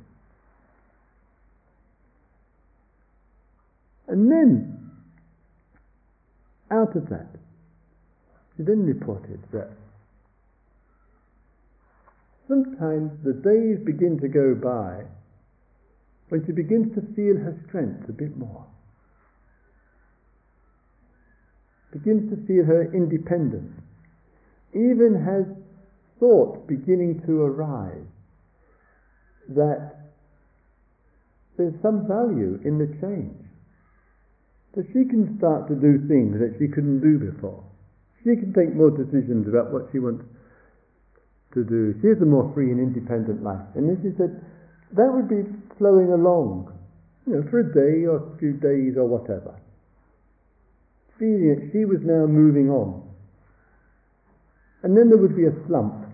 And 4.09 4.31
then, 4.31 4.90
out 6.71 6.95
of 6.97 7.09
that, 7.09 7.29
she 8.57 8.62
then 8.62 8.85
reported 8.87 9.40
that 9.53 9.71
sometimes 12.49 13.12
the 13.25 13.33
days 13.33 13.85
begin 13.85 14.19
to 14.21 14.29
go 14.29 14.55
by 14.55 15.05
when 16.29 16.45
she 16.47 16.53
begins 16.53 16.95
to 16.95 17.03
feel 17.14 17.37
her 17.37 17.61
strength 17.69 18.09
a 18.09 18.12
bit 18.12 18.37
more. 18.37 18.66
begins 21.99 22.31
to 22.31 22.47
feel 22.47 22.64
her 22.64 22.92
independence, 22.92 23.73
even 24.75 25.14
has 25.25 25.45
thought 26.19 26.66
beginning 26.66 27.23
to 27.27 27.42
arise 27.42 28.07
that 29.49 29.95
there's 31.57 31.75
some 31.81 32.07
value 32.07 32.61
in 32.64 32.79
the 32.79 32.87
change. 33.01 33.46
That 34.77 34.87
she 34.93 35.09
can 35.09 35.37
start 35.39 35.69
to 35.69 35.75
do 35.75 35.99
things 36.07 36.37
that 36.39 36.61
she 36.61 36.69
couldn't 36.69 37.01
do 37.01 37.17
before. 37.19 37.65
She 38.23 38.37
can 38.37 38.53
take 38.53 38.77
more 38.77 38.93
decisions 38.93 39.49
about 39.49 39.73
what 39.73 39.89
she 39.91 39.99
wants 39.99 40.25
to 41.55 41.65
do. 41.65 41.97
She 42.03 42.12
has 42.12 42.21
a 42.21 42.29
more 42.29 42.53
free 42.53 42.71
and 42.71 42.79
independent 42.79 43.43
life. 43.43 43.65
And 43.75 43.89
then 43.89 43.97
she 44.05 44.12
said, 44.21 44.37
that 44.93 45.09
would 45.09 45.33
be 45.33 45.49
flowing 45.79 46.12
along, 46.12 46.71
you 47.27 47.41
know, 47.41 47.43
for 47.49 47.65
a 47.65 47.69
day 47.73 48.05
or 48.05 48.21
a 48.21 48.39
few 48.39 48.53
days 48.53 49.01
or 49.01 49.09
whatever 49.09 49.57
feeling 51.19 51.49
that 51.49 51.73
she 51.73 51.85
was 51.85 52.01
now 52.05 52.27
moving 52.27 52.69
on. 52.71 53.03
And 54.83 54.97
then 54.97 55.09
there 55.09 55.19
would 55.19 55.37
be 55.37 55.47
a 55.47 55.57
slump. 55.67 56.07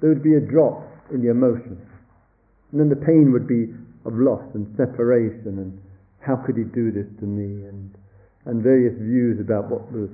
There 0.00 0.10
would 0.10 0.22
be 0.22 0.34
a 0.34 0.40
drop 0.40 0.84
in 1.10 1.22
the 1.22 1.30
emotion. 1.30 1.80
And 2.70 2.80
then 2.80 2.88
the 2.88 3.00
pain 3.00 3.32
would 3.32 3.48
be 3.48 3.72
of 4.04 4.14
loss 4.14 4.44
and 4.54 4.68
separation 4.76 5.58
and 5.58 5.80
how 6.20 6.36
could 6.36 6.56
he 6.56 6.64
do 6.64 6.90
this 6.90 7.06
to 7.20 7.26
me 7.26 7.66
and, 7.68 7.94
and 8.46 8.62
various 8.62 8.94
views 8.98 9.40
about 9.40 9.70
what 9.70 9.90
the, 9.92 10.10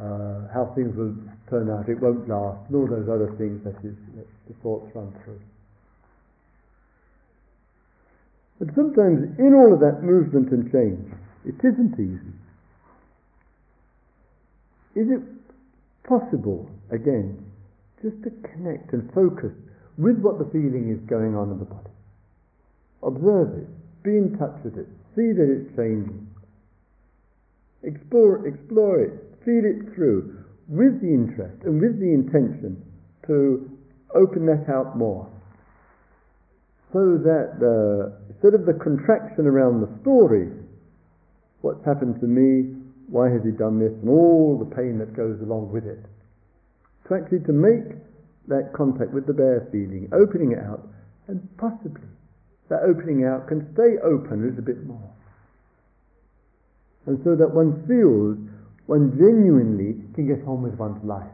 uh, 0.00 0.52
how 0.52 0.72
things 0.74 0.96
will 0.96 1.14
turn 1.48 1.70
out, 1.70 1.88
it 1.88 2.00
won't 2.00 2.28
last, 2.28 2.58
and 2.68 2.76
all 2.76 2.88
those 2.88 3.08
other 3.08 3.34
things 3.38 3.62
that, 3.64 3.76
is, 3.84 3.94
that 4.16 4.26
the 4.48 4.54
thoughts 4.62 4.90
run 4.94 5.12
through. 5.24 5.40
But 8.58 8.74
sometimes 8.74 9.38
in 9.38 9.54
all 9.54 9.74
of 9.74 9.80
that 9.80 10.02
movement 10.02 10.50
and 10.52 10.70
change, 10.70 11.12
it 11.44 11.58
isn't 11.66 11.94
easy. 11.98 12.32
Is 14.94 15.10
it 15.10 15.22
possible, 16.06 16.70
again, 16.90 17.44
just 18.02 18.22
to 18.24 18.30
connect 18.54 18.92
and 18.92 19.12
focus 19.12 19.52
with 19.98 20.18
what 20.18 20.38
the 20.38 20.44
feeling 20.52 20.90
is 20.90 21.00
going 21.08 21.34
on 21.34 21.50
in 21.50 21.58
the 21.58 21.64
body? 21.64 21.90
Observe 23.02 23.58
it, 23.58 23.68
be 24.02 24.10
in 24.10 24.36
touch 24.38 24.54
with 24.64 24.78
it, 24.78 24.88
see 25.14 25.32
that 25.32 25.48
it's 25.48 25.76
changing. 25.76 26.26
Explore, 27.82 28.46
explore 28.46 29.00
it, 29.02 29.12
feel 29.44 29.64
it 29.64 29.94
through 29.94 30.38
with 30.68 31.00
the 31.00 31.12
interest 31.12 31.62
and 31.64 31.80
with 31.80 31.98
the 31.98 32.12
intention 32.12 32.80
to 33.26 33.68
open 34.14 34.46
that 34.46 34.70
out 34.72 34.96
more. 34.96 35.28
So 36.92 37.18
that 37.18 37.56
the, 37.58 38.12
instead 38.30 38.54
of 38.54 38.66
the 38.66 38.74
contraction 38.74 39.46
around 39.46 39.80
the 39.80 39.90
story, 40.02 40.48
what's 41.62 41.84
happened 41.84 42.20
to 42.20 42.26
me, 42.26 42.76
why 43.08 43.30
has 43.30 43.42
he 43.44 43.50
done 43.50 43.78
this, 43.78 43.92
and 44.00 44.08
all 44.08 44.58
the 44.58 44.76
pain 44.76 44.98
that 44.98 45.16
goes 45.16 45.40
along 45.40 45.72
with 45.72 45.84
it. 45.84 46.04
To 47.08 47.14
actually 47.14 47.40
to 47.46 47.52
make 47.52 47.96
that 48.48 48.72
contact 48.72 49.12
with 49.12 49.26
the 49.26 49.32
bare 49.32 49.68
feeling, 49.72 50.08
opening 50.12 50.52
it 50.52 50.58
out, 50.58 50.86
and 51.28 51.40
possibly 51.56 52.08
that 52.72 52.88
opening 52.88 53.28
out 53.28 53.48
can 53.48 53.68
stay 53.74 54.00
open 54.00 54.40
a 54.40 54.46
little 54.48 54.64
bit 54.64 54.86
more. 54.86 55.12
And 57.04 57.20
so 57.22 57.36
that 57.36 57.52
one 57.52 57.84
feels 57.84 58.40
one 58.86 59.12
genuinely 59.12 60.00
can 60.14 60.26
get 60.26 60.40
on 60.48 60.62
with 60.62 60.74
one's 60.80 61.04
life. 61.04 61.28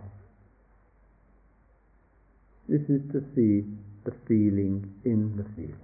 This 2.68 2.82
is 2.90 3.00
to 3.12 3.22
see 3.36 3.62
the 4.04 4.10
feeling 4.26 4.90
in 5.04 5.36
the 5.36 5.46
feeling. 5.54 5.78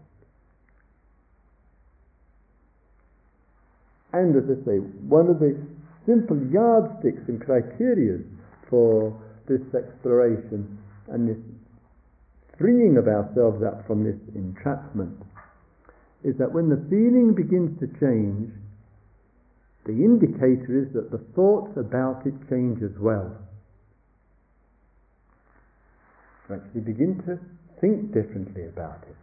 And 4.12 4.34
as 4.34 4.44
I 4.50 4.58
say, 4.66 4.76
one 5.06 5.28
of 5.28 5.38
the 5.38 5.54
simple 6.04 6.36
yardsticks 6.50 7.22
and 7.28 7.40
criteria 7.40 8.18
for 8.68 9.14
this 9.46 9.62
exploration 9.72 10.78
and 11.08 11.28
this 11.28 11.38
freeing 12.58 12.96
of 12.96 13.06
ourselves 13.06 13.62
up 13.62 13.86
from 13.86 14.02
this 14.02 14.18
entrapment 14.34 15.14
is 16.24 16.36
that 16.38 16.52
when 16.52 16.68
the 16.68 16.80
feeling 16.88 17.34
begins 17.34 17.78
to 17.80 17.86
change, 18.00 18.50
the 19.84 19.92
indicator 19.92 20.82
is 20.82 20.92
that 20.94 21.10
the 21.10 21.22
thoughts 21.36 21.76
about 21.76 22.26
it 22.26 22.34
change 22.48 22.82
as 22.82 22.98
well. 22.98 23.36
To 26.48 26.54
actually 26.54 26.80
begin 26.80 27.22
to 27.26 27.38
think 27.80 28.12
differently 28.12 28.64
about 28.66 29.04
it. 29.08 29.16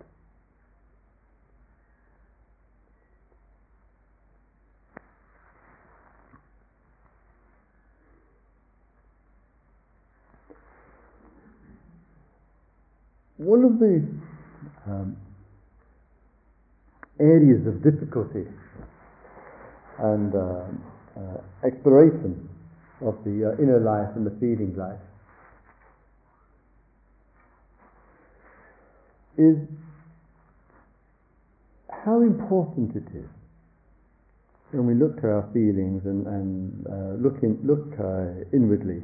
one 13.41 13.63
of 13.65 13.79
the 13.79 14.07
um, 14.85 15.17
areas 17.21 17.65
of 17.67 17.83
difficulty 17.83 18.49
and 19.99 20.33
uh, 20.33 20.65
uh, 21.15 21.67
exploration 21.67 22.49
of 23.01 23.15
the 23.23 23.53
uh, 23.53 23.61
inner 23.61 23.79
life 23.79 24.09
and 24.15 24.25
the 24.25 24.35
feeling 24.39 24.73
life 24.75 24.99
is 29.37 29.57
how 31.89 32.21
important 32.21 32.95
it 32.95 33.15
is 33.15 33.29
when 34.71 34.87
we 34.87 34.93
look 34.93 35.19
to 35.21 35.27
our 35.27 35.49
feelings 35.53 36.01
and, 36.05 36.25
and 36.27 36.87
uh, 36.87 37.13
look, 37.21 37.43
in, 37.43 37.59
look 37.63 37.87
uh, 37.99 38.55
inwardly 38.55 39.03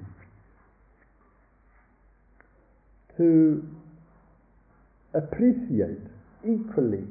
to 3.17 3.63
appreciate 5.13 5.99
equally 6.43 7.03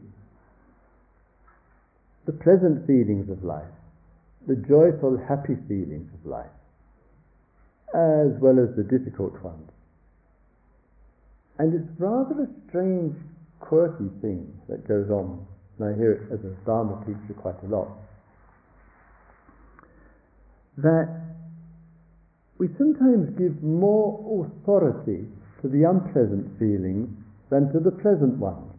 the 2.27 2.33
pleasant 2.33 2.87
feelings 2.87 3.31
of 3.31 3.43
life, 3.45 3.65
the 4.47 4.57
joyful, 4.69 5.17
happy 5.29 5.57
feelings 5.69 6.11
of 6.13 6.27
life, 6.27 6.51
as 7.95 8.35
well 8.43 8.59
as 8.59 8.75
the 8.77 8.83
difficult 8.83 9.41
ones. 9.43 9.71
And 11.59 11.73
it's 11.73 12.01
rather 12.01 12.43
a 12.43 12.49
strange, 12.69 13.17
quirky 13.61 14.11
thing 14.21 14.53
that 14.69 14.87
goes 14.87 15.09
on, 15.09 15.47
and 15.79 15.89
I 15.89 15.97
hear 15.97 16.13
it 16.13 16.33
as 16.33 16.45
a 16.45 16.55
Dharma 16.67 17.03
teacher 17.07 17.35
quite 17.41 17.63
a 17.63 17.67
lot, 17.67 17.89
that 20.79 21.09
we 22.59 22.69
sometimes 22.77 23.31
give 23.39 23.63
more 23.63 24.47
authority 24.47 25.27
to 25.63 25.69
the 25.69 25.85
unpleasant 25.85 26.59
feelings 26.59 27.09
than 27.51 27.73
to 27.73 27.81
the 27.81 27.91
pleasant 27.91 28.37
ones. 28.37 28.76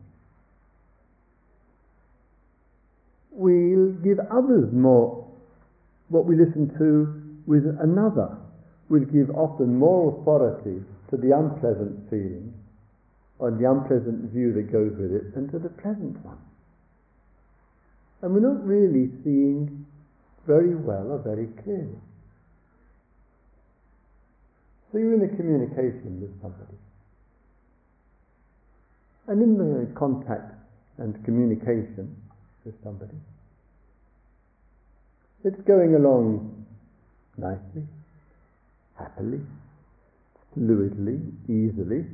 We'll 3.37 3.93
give 4.01 4.17
others 4.31 4.73
more 4.73 5.23
what 6.09 6.25
we 6.25 6.35
listen 6.35 6.73
to 6.79 7.21
with 7.45 7.65
another. 7.79 8.35
We'll 8.89 9.05
give 9.05 9.29
often 9.29 9.77
more 9.77 10.17
authority 10.17 10.81
to 11.11 11.17
the 11.17 11.37
unpleasant 11.37 12.09
feeling 12.09 12.51
or 13.37 13.51
the 13.51 13.69
unpleasant 13.69 14.31
view 14.31 14.53
that 14.53 14.71
goes 14.71 14.91
with 14.97 15.13
it 15.13 15.35
than 15.35 15.51
to 15.51 15.59
the 15.59 15.69
pleasant 15.69 16.17
one. 16.25 16.39
And 18.23 18.33
we're 18.33 18.39
not 18.39 18.65
really 18.65 19.11
seeing 19.23 19.85
very 20.47 20.73
well 20.73 21.11
or 21.11 21.19
very 21.19 21.45
clearly. 21.61 22.01
So 24.91 24.97
you're 24.97 25.13
in 25.13 25.21
a 25.21 25.35
communication 25.35 26.21
with 26.21 26.41
somebody. 26.41 26.73
And 29.27 29.43
in 29.43 29.57
the 29.59 29.93
contact 29.93 30.55
and 30.97 31.23
communication 31.23 32.15
somebody, 32.83 33.17
it's 35.43 35.61
going 35.61 35.95
along 35.95 36.65
nicely, 37.37 37.83
happily, 38.97 39.39
fluidly, 40.57 41.31
easily. 41.45 42.05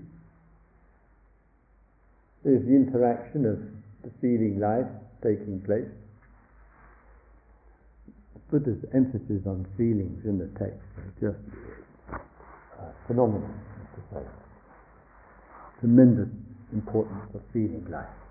There's 2.44 2.66
the 2.66 2.76
interaction 2.76 3.46
of 3.46 3.60
the 4.04 4.12
feeling 4.20 4.60
life 4.60 4.88
taking 5.24 5.62
place. 5.62 5.88
Buddha's 8.52 8.84
emphasis 8.94 9.48
on 9.48 9.66
feelings 9.78 10.26
in 10.26 10.38
the 10.38 10.48
text 10.60 10.86
is 11.08 11.14
just 11.20 11.40
uh, 12.12 12.92
phenomenal, 13.08 13.50
to 13.96 14.02
say. 14.14 14.22
Tremendous 15.80 16.30
importance 16.72 17.34
of 17.34 17.42
feeling 17.52 17.88
life. 17.90 18.23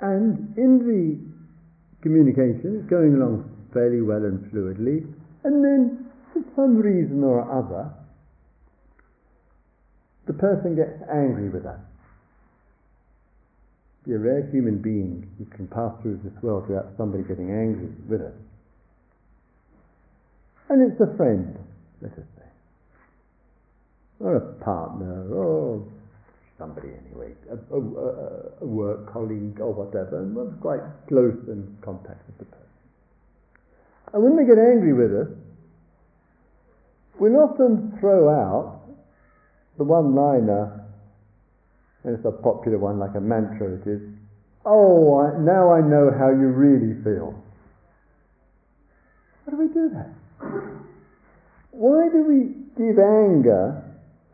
And 0.00 0.56
in 0.56 0.78
the 0.80 2.02
communication, 2.02 2.80
it's 2.80 2.90
going 2.90 3.14
along 3.14 3.44
fairly 3.72 4.00
well 4.00 4.24
and 4.24 4.40
fluidly, 4.50 5.06
and 5.44 5.64
then 5.64 6.10
for 6.32 6.42
some 6.56 6.76
reason 6.76 7.22
or 7.22 7.42
other, 7.42 7.90
the 10.26 10.32
person 10.32 10.76
gets 10.76 11.02
angry 11.12 11.48
with 11.48 11.66
us. 11.66 11.80
Be 14.06 14.14
a 14.14 14.18
rare 14.18 14.48
human 14.50 14.80
being 14.80 15.28
who 15.38 15.44
can 15.44 15.66
pass 15.68 15.92
through 16.00 16.20
this 16.24 16.32
world 16.42 16.68
without 16.68 16.92
somebody 16.96 17.22
getting 17.22 17.50
angry 17.50 17.92
with 18.08 18.22
us. 18.22 18.32
And 20.70 20.90
it's 20.90 21.00
a 21.00 21.16
friend, 21.16 21.58
let 22.00 22.12
us 22.12 22.24
say, 22.38 22.48
or 24.20 24.36
a 24.36 24.52
partner, 24.64 25.34
or 25.34 25.84
somebody 26.60 26.88
anyway, 27.08 27.32
a, 27.48 27.56
a, 27.74 27.80
a, 28.60 28.66
work 28.66 29.10
colleague 29.10 29.58
or 29.60 29.72
whatever, 29.72 30.20
and 30.20 30.36
we're 30.36 30.52
quite 30.60 30.80
close 31.08 31.34
in 31.48 31.76
contact 31.80 32.20
with 32.28 32.38
the 32.38 32.44
person. 32.44 32.68
And 34.12 34.22
when 34.22 34.36
they 34.36 34.44
get 34.44 34.60
angry 34.60 34.92
with 34.92 35.10
us, 35.10 35.32
we'll 37.18 37.40
often 37.40 37.96
throw 37.98 38.28
out 38.28 38.82
the 39.78 39.84
one 39.84 40.14
liner, 40.14 40.84
and 42.04 42.14
it's 42.14 42.26
a 42.26 42.30
popular 42.30 42.78
one 42.78 42.98
like 42.98 43.16
a 43.16 43.20
mantra 43.20 43.80
it 43.80 43.88
is, 43.88 44.02
oh, 44.66 45.18
I, 45.18 45.40
now 45.40 45.72
I 45.72 45.80
know 45.80 46.12
how 46.12 46.28
you 46.28 46.52
really 46.52 47.02
feel. 47.02 47.42
Why 49.44 49.50
do 49.50 49.56
we 49.56 49.68
do 49.72 49.88
that? 49.96 50.12
Why 51.70 52.08
do 52.12 52.22
we 52.22 52.52
give 52.76 52.98
anger 52.98 53.89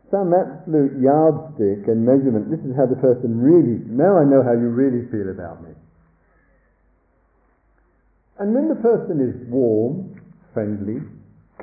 some 0.09 0.33
absolute 0.33 0.99
yardstick 1.01 1.87
and 1.87 2.05
measurement. 2.05 2.49
This 2.49 2.63
is 2.63 2.75
how 2.75 2.85
the 2.85 2.95
person 2.95 3.39
really, 3.39 3.83
now 3.87 4.17
I 4.17 4.23
know 4.23 4.43
how 4.43 4.53
you 4.53 4.71
really 4.71 5.09
feel 5.11 5.29
about 5.29 5.63
me. 5.63 5.71
And 8.39 8.53
when 8.53 8.69
the 8.69 8.75
person 8.75 9.19
is 9.19 9.35
warm, 9.49 10.21
friendly, 10.53 11.01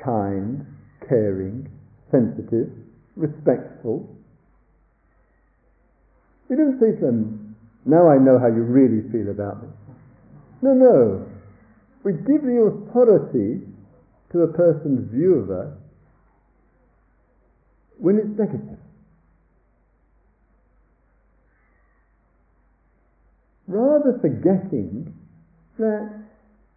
kind, 0.03 0.65
caring, 1.07 1.69
sensitive, 2.11 2.69
respectful, 3.15 4.15
you 6.49 6.55
don't 6.55 6.79
say 6.79 6.99
to 6.99 7.05
them, 7.05 7.55
now 7.85 8.09
I 8.09 8.17
know 8.17 8.37
how 8.37 8.47
you 8.47 8.61
really 8.61 9.09
feel 9.11 9.31
about 9.31 9.63
me. 9.63 9.69
No, 10.61 10.73
no. 10.73 11.25
We 12.03 12.13
give 12.13 12.43
the 12.43 12.61
authority 12.61 13.61
to 14.31 14.41
a 14.41 14.53
person's 14.53 15.09
view 15.11 15.35
of 15.35 15.49
us 15.49 15.73
when 17.97 18.17
it's 18.17 18.37
negative. 18.37 18.79
Rather 23.67 24.19
forgetting 24.21 25.13
that 25.79 26.09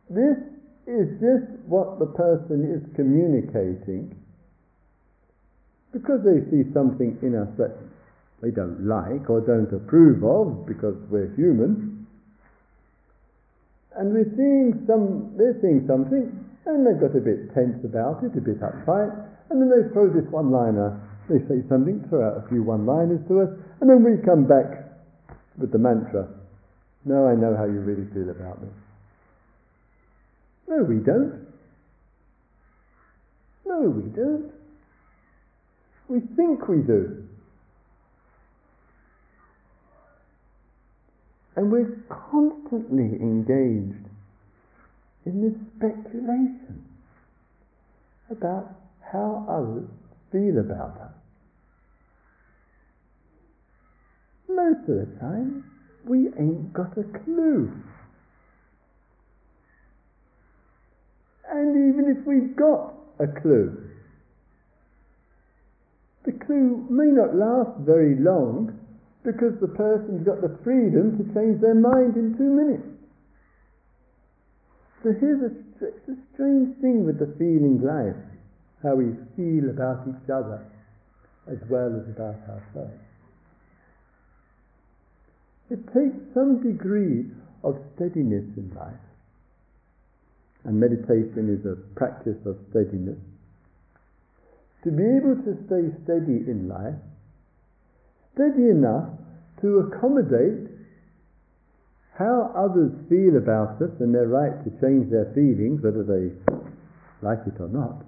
this 0.09 0.39
is 0.87 1.21
just 1.21 1.47
what 1.67 1.99
the 1.99 2.07
person 2.07 2.65
is 2.65 2.81
communicating 2.97 4.17
because 5.93 6.21
they 6.25 6.41
see 6.51 6.65
something 6.73 7.17
in 7.23 7.37
us 7.37 7.49
that 7.59 7.77
they 8.43 8.51
don't 8.51 8.87
like 8.87 9.29
or 9.29 9.41
don't 9.41 9.73
approve 9.75 10.25
of 10.25 10.67
because 10.67 10.97
we're 11.11 11.35
human. 11.35 12.07
And 13.97 14.15
we're 14.15 14.33
seeing 14.37 14.85
some, 14.87 15.35
they're 15.37 15.59
seeing 15.61 15.85
something 15.89 16.33
and 16.67 16.87
they've 16.87 17.01
got 17.01 17.17
a 17.17 17.21
bit 17.21 17.53
tense 17.55 17.83
about 17.85 18.23
it, 18.23 18.37
a 18.37 18.41
bit 18.41 18.61
uptight, 18.61 19.13
and 19.51 19.63
then 19.63 19.71
they 19.71 19.93
throw 19.93 20.09
this 20.09 20.29
one 20.31 20.51
liner 20.51 21.01
they 21.29 21.41
say 21.41 21.61
something, 21.69 22.05
throw 22.09 22.27
out 22.27 22.45
a 22.45 22.49
few 22.49 22.63
one 22.63 22.87
liners 22.87 23.21
to 23.29 23.41
us, 23.43 23.49
and 23.81 23.91
then 23.91 24.03
we 24.03 24.17
come 24.25 24.49
back 24.49 24.89
with 25.59 25.73
the 25.73 25.79
mantra 25.79 26.27
Now 27.05 27.29
I 27.29 27.35
know 27.35 27.55
how 27.55 27.65
you 27.65 27.81
really 27.81 28.09
feel 28.13 28.31
about 28.31 28.63
me. 28.63 28.69
No, 30.69 30.83
we 30.83 30.97
don't. 30.97 31.47
No, 33.67 33.81
we 33.91 34.09
don't. 34.11 34.51
We 36.09 36.21
think 36.35 36.67
we 36.69 36.79
do. 36.79 37.25
And 41.57 41.71
we're 41.71 41.99
constantly 42.09 43.21
engaged 43.21 44.07
in 45.27 45.43
this 45.43 45.55
speculation 45.77 46.85
about 48.31 48.88
how 49.13 49.47
others 49.49 49.89
feel 50.31 50.59
about 50.59 51.01
us. 51.01 51.19
most 54.59 54.89
of 54.89 54.97
the 54.99 55.21
time, 55.21 55.63
we 56.05 56.27
ain't 56.35 56.73
got 56.73 56.91
a 56.99 57.05
clue. 57.23 57.71
And 61.49 61.95
even 61.95 62.11
if 62.11 62.27
we've 62.27 62.57
got 62.57 62.93
a 63.21 63.41
clue, 63.41 63.71
the 66.27 66.33
clue 66.45 66.85
may 66.91 67.07
not 67.07 67.39
last 67.39 67.79
very 67.87 68.17
long 68.19 68.75
because 69.25 69.55
the 69.61 69.69
person's 69.69 70.27
got 70.27 70.43
the 70.43 70.59
freedom 70.65 71.17
to 71.17 71.25
change 71.33 71.61
their 71.61 71.79
mind 71.79 72.17
in 72.17 72.37
two 72.37 72.51
minutes. 72.51 72.89
So 75.03 75.15
here's 75.21 75.41
a, 75.41 75.55
it's 75.87 76.09
a 76.09 76.19
strange 76.35 76.77
thing 76.81 77.07
with 77.07 77.19
the 77.19 77.33
feeling 77.39 77.81
life, 77.81 78.19
how 78.83 78.95
we 78.95 79.15
feel 79.37 79.71
about 79.71 80.07
each 80.07 80.31
other 80.31 80.65
as 81.51 81.59
well 81.69 81.89
as 81.89 82.07
about 82.09 82.37
ourselves. 82.49 83.01
It 85.71 85.85
takes 85.93 86.17
some 86.35 86.63
degree 86.63 87.27
of 87.63 87.77
steadiness 87.95 88.45
in 88.57 88.73
life. 88.75 89.05
And 90.65 90.81
meditation 90.81 91.49
is 91.49 91.65
a 91.67 91.77
practice 91.97 92.39
of 92.47 92.57
steadiness. 92.71 93.19
To 94.85 94.91
be 94.91 95.03
able 95.03 95.37
to 95.37 95.53
stay 95.67 95.91
steady 96.05 96.49
in 96.49 96.69
life, 96.69 96.97
steady 98.35 98.71
enough 98.71 99.09
to 99.61 99.91
accommodate 99.91 100.71
how 102.17 102.53
others 102.57 102.93
feel 103.09 103.37
about 103.37 103.81
us 103.83 103.91
and 104.01 104.15
their 104.15 104.27
right 104.27 104.55
to 104.65 104.71
change 104.81 105.11
their 105.11 105.31
feelings, 105.35 105.83
whether 105.83 106.03
they 106.03 106.35
like 107.23 107.39
it 107.47 107.61
or 107.61 107.69
not. 107.69 108.08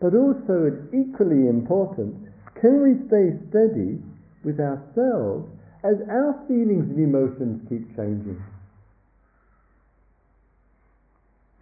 But 0.00 0.14
also, 0.14 0.64
and 0.64 0.88
equally 0.94 1.46
important, 1.48 2.16
can 2.60 2.82
we 2.82 2.96
stay 3.06 3.36
steady 3.50 4.00
with 4.42 4.58
ourselves 4.58 5.48
as 5.84 5.96
our 6.08 6.40
feelings 6.48 6.88
and 6.88 6.98
emotions 6.98 7.60
keep 7.68 7.94
changing? 7.96 8.42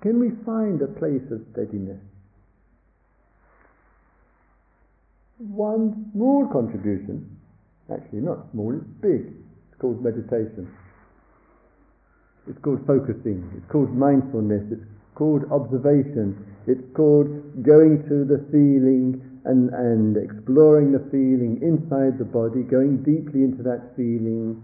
Can 0.01 0.20
we 0.20 0.30
find 0.47 0.80
a 0.80 0.86
place 0.86 1.26
of 1.32 1.43
steadiness? 1.53 1.99
One 5.39 6.11
small 6.12 6.47
contribution, 6.53 7.39
actually 7.93 8.20
not 8.20 8.51
small, 8.53 8.74
it's 8.74 8.84
big, 9.03 9.34
it's 9.70 9.80
called 9.80 10.03
meditation. 10.03 10.70
It's 12.49 12.59
called 12.62 12.86
focusing, 12.86 13.51
it's 13.57 13.70
called 13.70 13.95
mindfulness, 13.95 14.62
it's 14.70 14.84
called 15.18 15.42
observation, 15.50 16.38
it's 16.70 16.86
called 16.94 17.26
going 17.66 18.06
to 18.06 18.22
the 18.22 18.38
feeling 18.54 19.18
and, 19.44 19.70
and 19.74 20.16
exploring 20.16 20.92
the 20.92 21.02
feeling 21.10 21.58
inside 21.58 22.18
the 22.18 22.24
body, 22.24 22.62
going 22.62 23.02
deeply 23.02 23.42
into 23.42 23.66
that 23.66 23.90
feeling 23.96 24.62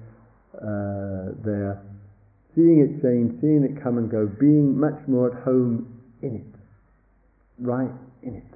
uh, 0.54 1.34
there, 1.42 1.82
seeing 2.54 2.78
it 2.86 3.02
change, 3.02 3.34
seeing 3.40 3.66
it 3.66 3.82
come 3.82 3.98
and 3.98 4.08
go, 4.10 4.30
being 4.38 4.78
much 4.78 5.00
more 5.08 5.34
at 5.34 5.42
home 5.42 5.90
in 6.22 6.36
it, 6.36 6.54
right 7.58 7.90
in 8.22 8.36
it. 8.36 8.52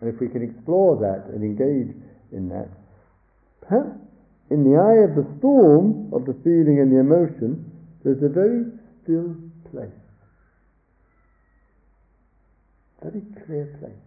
And 0.00 0.14
if 0.14 0.20
we 0.20 0.28
can 0.28 0.42
explore 0.42 0.94
that 1.00 1.32
and 1.34 1.42
engage 1.42 1.96
in 2.30 2.48
that, 2.50 2.68
perhaps 3.66 3.98
in 4.50 4.62
the 4.62 4.78
eye 4.78 5.02
of 5.10 5.16
the 5.16 5.26
storm 5.38 6.12
of 6.12 6.26
the 6.26 6.36
feeling 6.44 6.78
and 6.78 6.92
the 6.92 7.00
emotion, 7.00 7.64
there's 8.04 8.22
a 8.22 8.28
very 8.28 8.70
still 9.02 9.34
place. 9.76 9.90
Very 13.02 13.22
clear 13.44 13.66
place. 13.78 14.06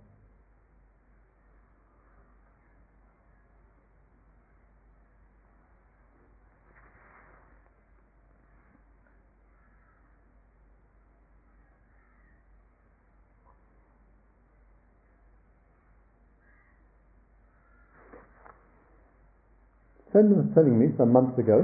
friend 20.12 20.36
was 20.36 20.48
telling 20.54 20.78
me 20.80 20.88
some 20.98 21.14
months 21.14 21.38
ago, 21.38 21.64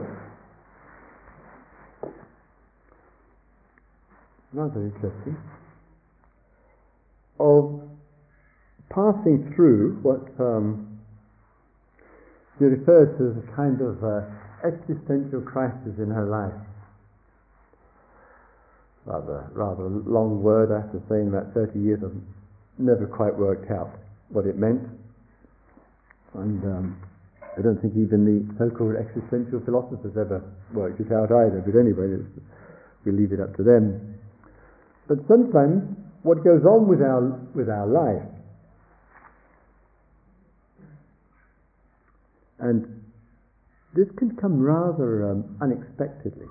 rather 4.56 4.82
interesting, 4.82 5.38
of 7.39 7.82
passing 8.89 9.51
through 9.56 9.99
what 10.01 10.24
um, 10.39 10.99
she 12.58 12.66
referred 12.66 13.18
to 13.18 13.36
as 13.36 13.43
a 13.43 13.56
kind 13.56 13.82
of 13.82 13.99
uh, 14.03 14.24
existential 14.64 15.41
crisis 15.41 15.99
in 15.99 16.10
her 16.10 16.26
life. 16.26 16.56
Rather, 19.06 19.51
rather 19.53 19.84
long 19.84 20.41
word, 20.41 20.72
I 20.72 20.82
have 20.82 20.91
to 20.93 21.01
say, 21.10 21.22
in 21.22 21.28
about 21.28 21.53
30 21.53 21.78
years 21.78 21.99
I've 22.03 22.16
never 22.80 23.06
quite 23.06 23.36
worked 23.36 23.70
out 23.70 23.91
what 24.30 24.45
it 24.47 24.58
meant. 24.58 24.82
And 26.34 26.64
um, 26.64 26.97
I 27.58 27.62
don't 27.62 27.80
think 27.82 27.93
even 27.95 28.26
the 28.26 28.43
so-called 28.58 28.95
existential 28.95 29.62
philosophers 29.64 30.16
ever 30.18 30.43
worked 30.74 30.99
it 30.99 31.12
out 31.12 31.32
either, 31.32 31.62
but 31.64 31.78
anyway, 31.78 32.20
we 33.06 33.12
leave 33.12 33.32
it 33.32 33.39
up 33.39 33.56
to 33.58 33.64
them. 33.64 34.18
But 35.08 35.20
sometimes 35.28 35.84
what 36.24 36.43
goes 36.43 36.66
on 36.66 36.88
with 36.88 37.01
our, 37.01 37.39
with 37.53 37.70
our 37.70 37.88
life, 37.88 38.28
and 42.60 43.03
this 43.93 44.08
can 44.18 44.36
come 44.36 44.60
rather 44.60 45.30
um, 45.32 45.58
unexpectedly. 45.62 46.47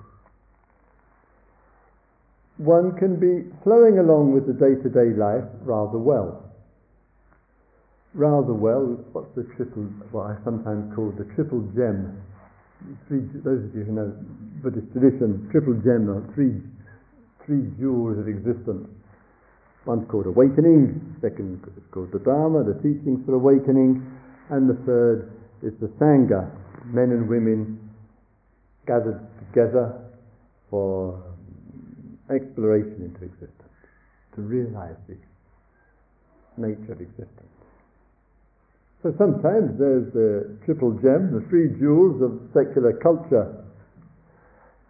One 2.57 2.95
can 2.97 3.19
be 3.19 3.51
flowing 3.63 3.99
along 3.99 4.33
with 4.33 4.47
the 4.47 4.53
day-to-day 4.53 5.17
life 5.19 5.43
rather 5.61 5.97
well 5.97 6.45
rather 8.15 8.53
well 8.55 8.95
what's 9.11 9.27
the 9.35 9.43
triple, 9.55 9.83
what 10.11 10.31
I 10.31 10.35
sometimes 10.43 10.95
call 10.95 11.11
the 11.19 11.27
triple 11.35 11.61
gem. 11.75 12.15
Three, 13.07 13.27
those 13.43 13.63
of 13.65 13.75
you 13.75 13.83
who 13.83 13.91
know 13.91 14.15
Buddhist 14.63 14.87
tradition, 14.93 15.47
triple 15.51 15.75
gem 15.83 16.07
are 16.09 16.23
three, 16.33 16.63
three 17.45 17.69
jewels 17.79 18.17
of 18.19 18.27
existence. 18.27 18.89
One's 19.85 20.09
called 20.09 20.25
awakening, 20.25 21.15
second 21.21 21.61
is 21.77 21.83
called 21.91 22.11
the 22.11 22.19
Dharma, 22.19 22.63
the 22.63 22.73
teachings 22.81 23.23
for 23.25 23.35
awakening, 23.35 24.01
and 24.49 24.69
the 24.69 24.73
third 24.85 25.31
is 25.61 25.73
the 25.79 25.87
Sangha, 26.01 26.49
men 26.85 27.11
and 27.11 27.29
women 27.29 27.79
gathered 28.87 29.21
together 29.45 29.93
for 30.69 31.21
exploration 32.33 33.13
into 33.13 33.23
existence, 33.25 33.69
to 34.33 34.41
realize 34.41 34.97
the 35.07 35.17
nature 36.57 36.93
of 36.93 37.01
existence. 37.01 37.53
So 39.03 39.13
sometimes 39.19 39.77
there's 39.77 40.11
the 40.13 40.57
triple 40.65 40.93
gem, 40.93 41.29
the 41.29 41.45
three 41.49 41.69
jewels 41.77 42.21
of 42.23 42.41
secular 42.53 42.93
culture. 42.93 43.61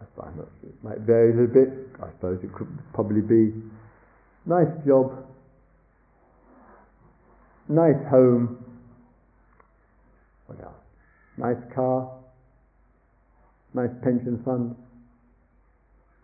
It 0.00 0.82
might 0.82 1.00
vary 1.00 1.32
a 1.32 1.34
little 1.36 1.52
bit. 1.52 1.85
I 2.02 2.10
suppose 2.12 2.42
it 2.42 2.52
could 2.52 2.68
probably 2.92 3.20
be. 3.20 3.52
Nice 4.44 4.68
job, 4.86 5.26
nice 7.68 7.96
home, 8.08 8.64
what 10.46 10.60
else? 10.62 10.74
Nice 11.36 11.74
car, 11.74 12.10
nice 13.74 13.90
pension 14.02 14.40
fund, 14.44 14.76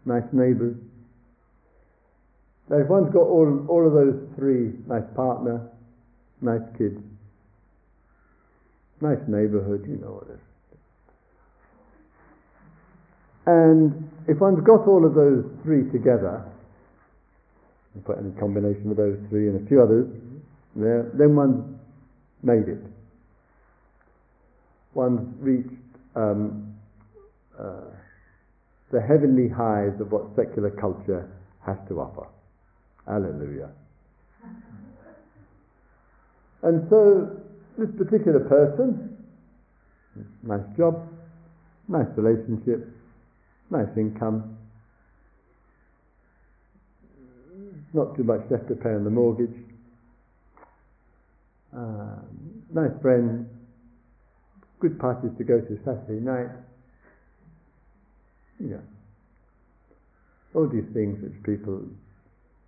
nice 0.05 0.23
neighbours. 0.33 0.77
Now 2.69 2.79
if 2.79 2.89
one's 2.89 3.13
got 3.13 3.27
all, 3.27 3.67
all 3.69 3.87
of 3.87 3.93
those 3.93 4.29
three, 4.37 4.73
nice 4.87 5.03
partner, 5.17 5.69
nice 6.41 6.63
kids, 6.79 7.01
Nice 9.03 9.19
neighborhood, 9.27 9.85
you 9.89 9.97
know 9.97 10.13
what 10.13 10.29
it 10.29 10.35
is. 10.35 10.52
And 13.47 14.11
if 14.29 14.39
one's 14.39 14.65
got 14.65 14.87
all 14.87 15.05
of 15.05 15.15
those 15.15 15.45
three 15.63 15.91
together, 15.91 16.45
put 18.05 18.19
any 18.19 18.31
combination 18.39 18.91
of 18.91 18.97
those 18.97 19.19
three 19.29 19.49
and 19.49 19.65
a 19.65 19.69
few 19.69 19.83
others 19.83 20.07
there, 20.77 21.11
then 21.15 21.37
one's 21.37 21.79
made 22.43 22.69
it. 22.69 22.83
One's 24.95 25.35
reached 25.41 25.69
um, 26.15 26.75
uh, 27.59 27.91
the 28.91 29.01
heavenly 29.01 29.49
highs 29.49 29.99
of 30.01 30.13
what 30.13 30.25
secular 30.37 30.71
culture 30.71 31.29
has 31.67 31.77
to 31.89 32.01
offer. 32.01 32.29
Hallelujah. 33.07 33.71
And 36.63 36.87
so 36.89 37.41
this 37.79 37.89
particular 37.97 38.41
person, 38.41 39.17
nice 40.43 40.61
job, 40.77 41.09
nice 41.89 42.07
relationship, 42.17 42.89
nice 43.73 43.89
income, 43.97 44.57
not 47.95 48.15
too 48.17 48.23
much 48.23 48.43
left 48.51 48.69
to 48.69 48.75
pay 48.75 48.91
on 48.91 49.05
the 49.05 49.11
mortgage, 49.11 49.57
uh, 51.77 52.21
nice 52.73 52.93
friends, 53.01 53.49
good 54.79 54.99
parties 55.01 55.31
to 55.39 55.45
go 55.45 55.61
to 55.61 55.79
Saturday 55.85 56.21
night, 56.21 56.51
yeah. 58.61 58.77
All 60.55 60.69
these 60.69 60.85
things 60.93 61.19
which 61.23 61.43
people 61.45 61.83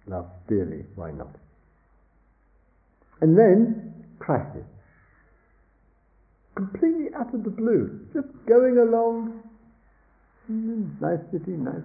love 0.06 0.26
dearly, 0.48 0.84
why 0.96 1.10
not? 1.10 1.36
And 3.20 3.38
then 3.38 3.94
crisis. 4.18 4.64
Completely 6.56 7.08
out 7.14 7.34
of 7.34 7.44
the 7.44 7.50
blue, 7.50 8.00
just 8.14 8.28
going 8.46 8.78
along, 8.78 9.42
nice 10.48 11.20
city, 11.32 11.52
nice 11.52 11.82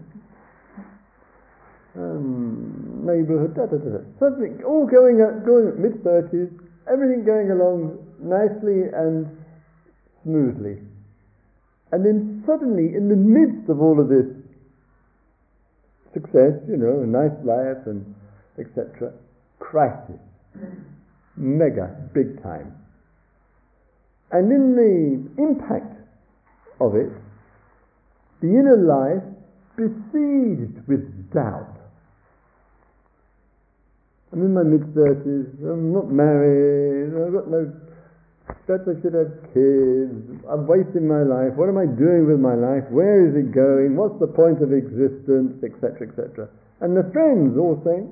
um, 1.96 3.04
neighborhood, 3.06 3.56
da, 3.56 3.66
da, 3.66 3.78
da. 3.78 4.00
Something 4.20 4.62
all 4.66 4.86
going 4.86 5.22
up, 5.22 5.46
going 5.46 5.82
mid 5.82 6.04
thirties, 6.04 6.50
everything 6.92 7.24
going 7.26 7.52
along 7.52 7.98
nicely 8.20 8.90
and 8.94 9.28
smoothly. 10.24 10.78
And 11.92 12.06
then 12.06 12.44
suddenly, 12.46 12.94
in 12.96 13.10
the 13.10 13.16
midst 13.16 13.70
of 13.70 13.82
all 13.82 14.00
of 14.00 14.10
this 14.10 14.28
success, 16.14 16.62
you 16.68 16.78
know, 16.78 17.02
a 17.02 17.08
nice 17.08 17.34
life 17.44 17.86
and 17.88 18.16
etc., 18.60 19.14
crisis, 19.60 20.20
mega, 21.36 21.96
big 22.14 22.42
time. 22.44 22.76
And 24.32 24.52
in 24.52 24.76
the 24.76 25.42
impact 25.42 25.96
of 26.80 26.96
it, 26.96 27.10
the 28.42 28.48
inner 28.48 28.78
life 28.78 29.24
besieged 29.76 30.88
with 30.88 31.32
doubt. 31.34 31.76
I'm 34.32 34.42
in 34.42 34.54
my 34.54 34.64
mid 34.64 34.94
thirties. 34.94 35.48
I'm 35.66 35.92
not 35.92 36.12
married. 36.12 37.16
I've 37.16 37.34
got 37.34 37.50
no. 37.50 37.74
Perhaps 38.66 38.86
I 38.90 38.96
should 39.02 39.14
have 39.14 39.34
kids. 39.54 40.42
I'm 40.50 40.66
wasting 40.66 41.08
my 41.08 41.22
life. 41.22 41.54
What 41.58 41.70
am 41.70 41.78
I 41.78 41.86
doing 41.86 42.26
with 42.30 42.40
my 42.40 42.54
life? 42.54 42.86
Where 42.90 43.26
is 43.26 43.34
it 43.34 43.52
going? 43.54 43.96
What's 43.96 44.20
the 44.20 44.30
point 44.30 44.62
of 44.62 44.74
existence? 44.74 45.58
Etc. 45.64 46.06
Etc. 46.06 46.50
And 46.82 46.96
the 46.96 47.10
friends 47.12 47.58
all 47.58 47.82
saying, 47.84 48.10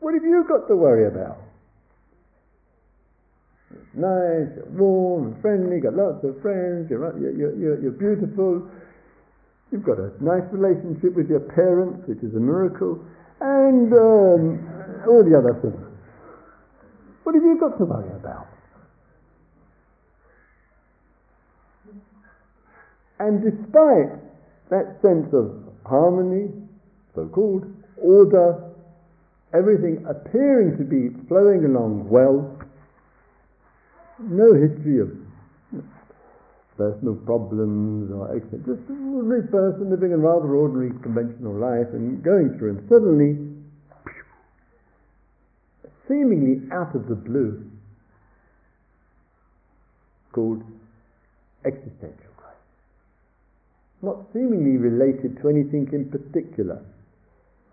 "What 0.00 0.14
have 0.14 0.22
you 0.22 0.44
got 0.46 0.68
to 0.68 0.76
worry 0.76 1.06
about?" 1.06 1.38
It's 3.70 3.94
nice, 3.94 4.48
warm 4.72 5.36
friendly, 5.42 5.80
got 5.80 5.94
lots 5.94 6.24
of 6.24 6.40
friends, 6.40 6.88
you're, 6.88 7.04
you're, 7.18 7.54
you're, 7.54 7.80
you're 7.82 7.92
beautiful, 7.92 8.64
you've 9.70 9.84
got 9.84 9.98
a 9.98 10.12
nice 10.22 10.44
relationship 10.52 11.14
with 11.14 11.28
your 11.28 11.40
parents, 11.40 12.06
which 12.08 12.18
is 12.18 12.34
a 12.34 12.40
miracle, 12.40 13.04
and 13.40 13.92
um, 13.92 15.04
all 15.06 15.22
the 15.22 15.36
other 15.36 15.58
things. 15.60 15.84
What 17.22 17.34
have 17.34 17.44
you 17.44 17.58
got 17.60 17.76
to 17.78 17.84
worry 17.84 18.10
about? 18.16 18.48
And 23.20 23.42
despite 23.42 24.16
that 24.70 24.98
sense 25.02 25.28
of 25.34 25.52
harmony, 25.84 26.50
so 27.14 27.28
called, 27.28 27.66
order, 27.96 28.72
everything 29.52 30.04
appearing 30.08 30.78
to 30.78 30.84
be 30.84 31.10
flowing 31.26 31.64
along 31.64 32.08
well, 32.08 32.56
no 34.20 34.54
history 34.54 35.00
of 35.00 35.10
personal 36.78 37.16
problems 37.26 38.10
or. 38.14 38.30
Just 38.38 38.88
an 38.88 39.12
ordinary 39.14 39.42
person 39.50 39.90
living 39.90 40.12
a 40.14 40.16
rather 40.16 40.54
ordinary 40.54 40.94
conventional 41.02 41.52
life 41.58 41.90
and 41.92 42.22
going 42.22 42.56
through 42.56 42.78
and 42.78 42.88
suddenly 42.88 43.34
seemingly 46.06 46.64
out 46.72 46.94
of 46.94 47.08
the 47.08 47.14
blue 47.14 47.60
called 50.32 50.62
existential 51.66 52.32
crisis. 52.38 52.62
Not 54.00 54.16
seemingly 54.32 54.78
related 54.78 55.42
to 55.42 55.48
anything 55.50 55.90
in 55.92 56.08
particular, 56.08 56.80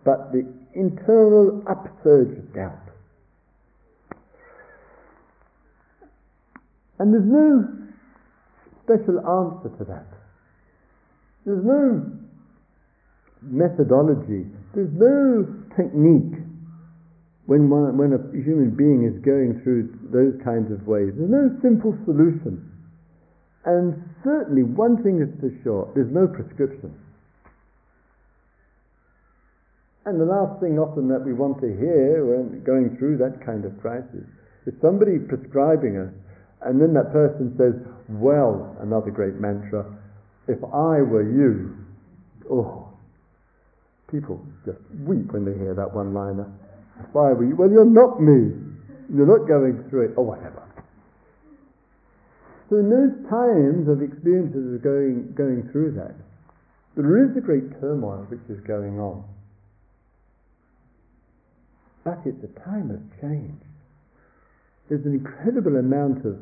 but 0.04 0.34
the 0.34 0.44
internal 0.74 1.64
upsurge 1.70 2.38
of 2.38 2.54
doubt. 2.54 2.82
And 6.98 7.14
there's 7.14 7.24
no 7.24 7.85
special 8.86 9.18
answer 9.20 9.74
to 9.78 9.84
that. 9.90 10.08
There's 11.46 11.66
no 11.66 12.06
methodology, 13.42 14.46
there's 14.74 14.94
no 14.94 15.46
technique 15.76 16.40
when, 17.46 17.70
one, 17.70 17.98
when 17.98 18.14
a 18.14 18.22
human 18.34 18.74
being 18.74 19.06
is 19.06 19.22
going 19.22 19.62
through 19.62 19.94
those 20.10 20.34
kinds 20.42 20.72
of 20.72 20.88
ways. 20.88 21.14
There's 21.18 21.30
no 21.30 21.54
simple 21.62 21.94
solution. 22.06 22.72
And 23.66 24.02
certainly, 24.24 24.64
one 24.64 25.02
thing 25.02 25.22
is 25.22 25.30
for 25.42 25.50
sure 25.64 25.92
there's 25.94 26.14
no 26.14 26.26
prescription. 26.28 26.94
And 30.06 30.22
the 30.22 30.26
last 30.26 30.62
thing 30.62 30.78
often 30.78 31.10
that 31.10 31.26
we 31.26 31.34
want 31.34 31.62
to 31.62 31.68
hear 31.68 32.26
when 32.26 32.62
going 32.62 32.96
through 32.98 33.18
that 33.18 33.42
kind 33.44 33.66
of 33.66 33.74
crisis 33.82 34.26
is 34.66 34.74
somebody 34.82 35.18
prescribing 35.18 35.98
us 35.98 36.14
and 36.62 36.82
then 36.82 36.94
that 36.94 37.12
person 37.12 37.54
says, 37.58 37.74
Well, 38.10 38.76
another 38.82 39.12
great 39.12 39.36
mantra, 39.36 39.86
if 40.48 40.64
I 40.64 41.02
were 41.02 41.26
you, 41.26 41.76
oh, 42.50 42.88
people 44.12 44.46
just 44.66 44.80
weep 45.06 45.32
when 45.34 45.46
they 45.46 45.58
hear 45.58 45.74
that 45.74 45.94
one 45.94 46.14
liner. 46.14 46.52
If 47.00 47.16
I 47.16 47.34
were 47.34 47.46
you, 47.46 47.56
well, 47.56 47.70
you're 47.70 47.86
not 47.86 48.22
me. 48.22 48.56
You're 49.14 49.28
not 49.28 49.48
going 49.48 49.84
through 49.90 50.12
it, 50.12 50.14
or 50.18 50.26
whatever. 50.26 50.64
So, 52.70 52.78
in 52.78 52.90
those 52.90 53.14
times 53.30 53.88
of 53.88 54.02
experiences 54.02 54.74
of 54.74 54.82
going, 54.82 55.34
going 55.38 55.70
through 55.72 55.94
that, 56.02 56.16
there 56.96 57.30
is 57.30 57.38
a 57.38 57.42
great 57.42 57.80
turmoil 57.80 58.26
which 58.30 58.42
is 58.50 58.64
going 58.66 59.00
on. 59.00 59.24
But 62.04 62.20
it's 62.26 62.44
a 62.44 62.60
time 62.62 62.90
of 62.90 63.02
change. 63.22 63.62
There's 64.90 65.06
an 65.06 65.14
incredible 65.14 65.78
amount 65.78 66.26
of 66.26 66.38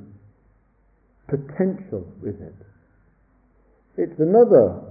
potential 1.28 2.06
with 2.22 2.42
it. 2.42 2.56
It's 3.98 4.20
another, 4.20 4.82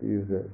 to 0.00 0.06
use 0.06 0.30
it 0.30 0.50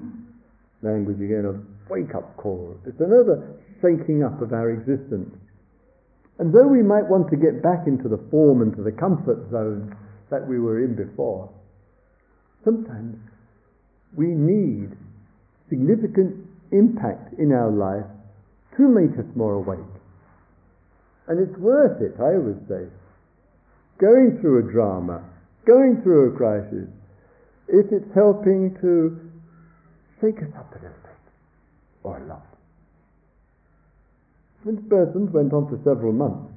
language 0.83 1.21
again, 1.21 1.45
a 1.45 1.93
wake 1.93 2.15
up 2.15 2.37
call. 2.37 2.77
It's 2.87 3.01
another 3.01 3.59
shaking 3.83 4.23
up 4.23 4.41
of 4.41 4.53
our 4.53 4.71
existence. 4.71 5.35
And 6.39 6.55
though 6.55 6.69
we 6.69 6.83
might 6.83 7.09
want 7.09 7.31
to 7.31 7.37
get 7.37 7.63
back 7.63 7.87
into 7.87 8.09
the 8.09 8.23
form 8.31 8.63
and 8.63 8.75
to 8.77 8.83
the 8.83 8.93
comfort 8.93 9.51
zone 9.51 9.97
that 10.31 10.47
we 10.47 10.61
were 10.61 10.85
in 10.85 10.95
before, 10.95 11.51
sometimes 12.65 13.19
we 14.15 14.27
need 14.27 14.97
significant 15.69 16.47
impact 16.71 17.35
in 17.39 17.53
our 17.53 17.71
life 17.71 18.07
to 18.77 18.89
make 18.89 19.19
us 19.19 19.27
more 19.35 19.55
awake. 19.55 19.98
And 21.29 21.39
it's 21.39 21.59
worth 21.59 22.01
it, 22.01 22.17
I 22.19 22.39
would 22.39 22.67
say, 22.69 22.89
going 24.01 24.39
through 24.41 24.69
a 24.69 24.73
drama, 24.73 25.23
going 25.67 26.01
through 26.03 26.33
a 26.33 26.37
crisis, 26.37 26.89
if 27.69 27.93
it's 27.93 28.09
helping 28.15 28.75
to 28.81 29.21
shake 30.21 30.39
us 30.39 30.49
up 30.57 30.73
a 30.73 30.81
little 30.81 30.89
bit, 31.05 31.21
or 32.03 32.17
a 32.17 32.27
lot. 32.27 32.47
This 34.65 34.81
persons 34.89 35.31
went 35.33 35.53
on 35.53 35.69
for 35.69 35.79
several 35.85 36.13
months. 36.13 36.51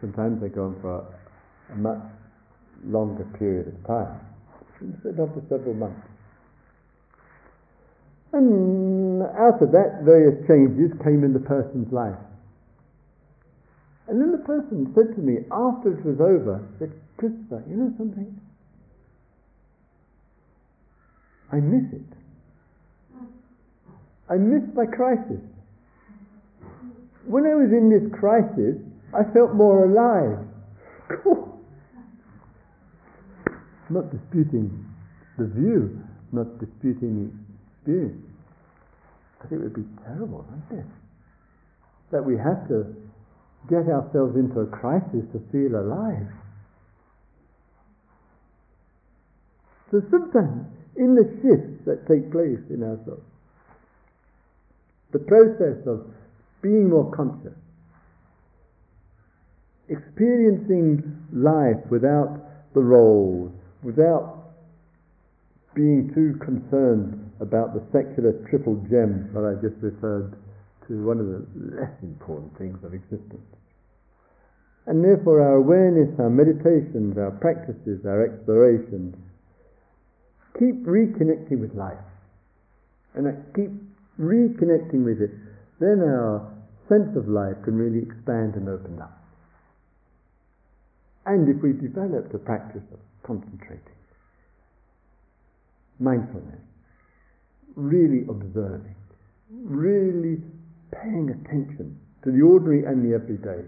Sometimes 0.00 0.40
they 0.40 0.48
go 0.48 0.66
on 0.66 0.80
for 0.80 1.04
a 1.72 1.76
much 1.76 2.00
longer 2.84 3.24
period 3.38 3.68
of 3.68 3.86
time. 3.86 4.20
It 4.80 5.04
went 5.04 5.20
on 5.20 5.28
for 5.34 5.42
several 5.48 5.74
months. 5.74 6.09
And 8.32 9.22
out 9.22 9.60
of 9.60 9.72
that, 9.72 10.02
various 10.04 10.46
changes 10.46 10.92
came 11.02 11.24
in 11.24 11.32
the 11.32 11.40
person's 11.40 11.92
life. 11.92 12.18
And 14.08 14.20
then 14.20 14.32
the 14.32 14.38
person 14.38 14.92
said 14.94 15.14
to 15.14 15.22
me 15.22 15.38
after 15.50 15.98
it 15.98 16.04
was 16.04 16.20
over, 16.20 16.66
said, 16.78 16.92
Christopher, 17.16 17.62
you 17.68 17.76
know 17.76 17.92
something? 17.98 18.40
I 21.52 21.56
miss 21.56 21.92
it. 21.92 22.06
I 24.28 24.34
miss 24.36 24.62
my 24.74 24.86
crisis. 24.86 25.42
When 27.26 27.46
I 27.46 27.54
was 27.54 27.70
in 27.72 27.90
this 27.90 28.06
crisis, 28.18 28.78
I 29.12 29.24
felt 29.32 29.54
more 29.54 29.86
alive. 29.86 30.46
not 33.90 34.10
disputing 34.10 34.86
the 35.36 35.46
view, 35.46 35.98
not 36.32 36.58
disputing 36.58 37.36
experience. 37.90 38.24
But 39.40 39.52
it 39.52 39.58
would 39.58 39.74
be 39.74 39.84
terrible, 40.04 40.46
wouldn't 40.48 40.86
it? 40.86 40.90
That 42.12 42.24
we 42.24 42.36
have 42.36 42.68
to 42.68 42.94
get 43.68 43.88
ourselves 43.88 44.36
into 44.36 44.60
a 44.60 44.66
crisis 44.66 45.24
to 45.32 45.40
feel 45.52 45.78
alive. 45.78 46.28
So 49.90 50.02
sometimes, 50.10 50.66
in 50.96 51.14
the 51.14 51.26
shifts 51.42 51.84
that 51.86 52.06
take 52.06 52.30
place 52.30 52.62
in 52.70 52.82
ourselves, 52.82 53.26
the 55.12 55.18
process 55.18 55.82
of 55.86 56.06
being 56.62 56.90
more 56.90 57.10
conscious, 57.10 57.56
experiencing 59.88 61.26
life 61.32 61.82
without 61.90 62.38
the 62.74 62.80
roles, 62.80 63.50
without 63.82 64.39
being 65.74 66.10
too 66.14 66.34
concerned 66.44 67.30
about 67.40 67.74
the 67.74 67.82
secular 67.92 68.32
triple 68.50 68.76
gem 68.90 69.30
that 69.34 69.46
I 69.46 69.54
just 69.62 69.78
referred 69.80 70.34
to, 70.88 71.06
one 71.06 71.20
of 71.20 71.26
the 71.26 71.46
less 71.78 71.94
important 72.02 72.56
things 72.58 72.78
of 72.82 72.94
existence. 72.94 73.46
And 74.86 75.04
therefore, 75.04 75.40
our 75.40 75.56
awareness, 75.56 76.10
our 76.18 76.30
meditations, 76.30 77.16
our 77.16 77.30
practices, 77.30 78.02
our 78.04 78.24
explorations 78.26 79.14
keep 80.58 80.82
reconnecting 80.82 81.60
with 81.60 81.74
life. 81.74 82.02
And 83.14 83.28
I 83.28 83.32
keep 83.54 83.70
reconnecting 84.18 85.04
with 85.04 85.22
it. 85.22 85.30
Then 85.78 86.02
our 86.02 86.50
sense 86.88 87.16
of 87.16 87.28
life 87.28 87.56
can 87.64 87.76
really 87.76 88.02
expand 88.02 88.54
and 88.56 88.68
open 88.68 89.00
up. 89.00 89.16
And 91.26 91.48
if 91.48 91.62
we 91.62 91.72
develop 91.72 92.32
the 92.32 92.38
practice 92.38 92.82
of 92.92 92.98
concentrating, 93.22 93.99
mindfulness, 96.00 96.60
really 97.76 98.24
observing, 98.28 98.96
really 99.50 100.42
paying 100.90 101.30
attention 101.30 101.98
to 102.24 102.32
the 102.32 102.40
ordinary 102.40 102.84
and 102.84 103.04
the 103.04 103.14
everyday, 103.14 103.64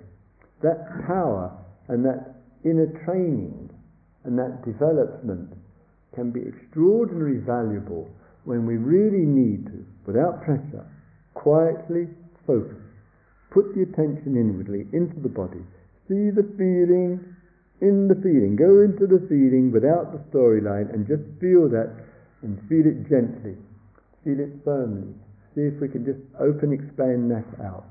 that 0.62 0.88
power 1.06 1.52
and 1.88 2.04
that 2.04 2.42
inner 2.64 2.86
training 3.04 3.70
and 4.24 4.38
that 4.38 4.64
development 4.64 5.52
can 6.14 6.30
be 6.30 6.40
extraordinarily 6.40 7.38
valuable 7.38 8.08
when 8.44 8.66
we 8.66 8.76
really 8.76 9.24
need 9.24 9.66
to, 9.66 9.84
without 10.06 10.42
pressure, 10.44 10.86
quietly, 11.34 12.08
focus. 12.46 12.76
Put 13.50 13.74
the 13.74 13.82
attention 13.82 14.36
inwardly 14.36 14.86
into 14.92 15.20
the 15.20 15.28
body. 15.28 15.62
See 16.08 16.30
the 16.30 16.46
feeling 16.56 17.20
in 17.80 18.08
the 18.08 18.14
feeling. 18.16 18.56
Go 18.56 18.80
into 18.80 19.06
the 19.06 19.24
feeling 19.28 19.70
without 19.72 20.12
the 20.12 20.22
storyline 20.30 20.92
and 20.92 21.06
just 21.06 21.22
feel 21.40 21.68
that 21.70 21.92
and 22.42 22.58
feel 22.68 22.86
it 22.86 23.08
gently. 23.08 23.56
Feel 24.24 24.38
it 24.38 24.52
firmly. 24.64 25.14
See 25.54 25.66
if 25.66 25.80
we 25.80 25.88
can 25.88 26.04
just 26.04 26.20
open, 26.38 26.72
expand 26.72 27.30
that 27.30 27.46
out. 27.62 27.90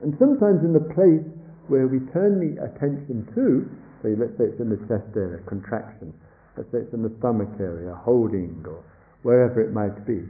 And 0.00 0.14
sometimes 0.18 0.62
in 0.62 0.72
the 0.72 0.84
place 0.94 1.26
where 1.66 1.86
we 1.86 2.00
turn 2.12 2.38
the 2.40 2.56
attention 2.62 3.28
to, 3.34 3.66
say 4.02 4.14
let's 4.14 4.36
say 4.38 4.52
it's 4.52 4.60
in 4.60 4.70
the 4.70 4.80
chest 4.86 5.10
area, 5.16 5.42
contraction, 5.48 6.14
let's 6.56 6.70
say 6.70 6.86
it's 6.86 6.94
in 6.94 7.02
the 7.02 7.12
stomach 7.18 7.50
area, 7.60 7.94
holding, 7.94 8.62
or 8.64 8.84
wherever 9.22 9.60
it 9.60 9.72
might 9.72 10.06
be, 10.06 10.22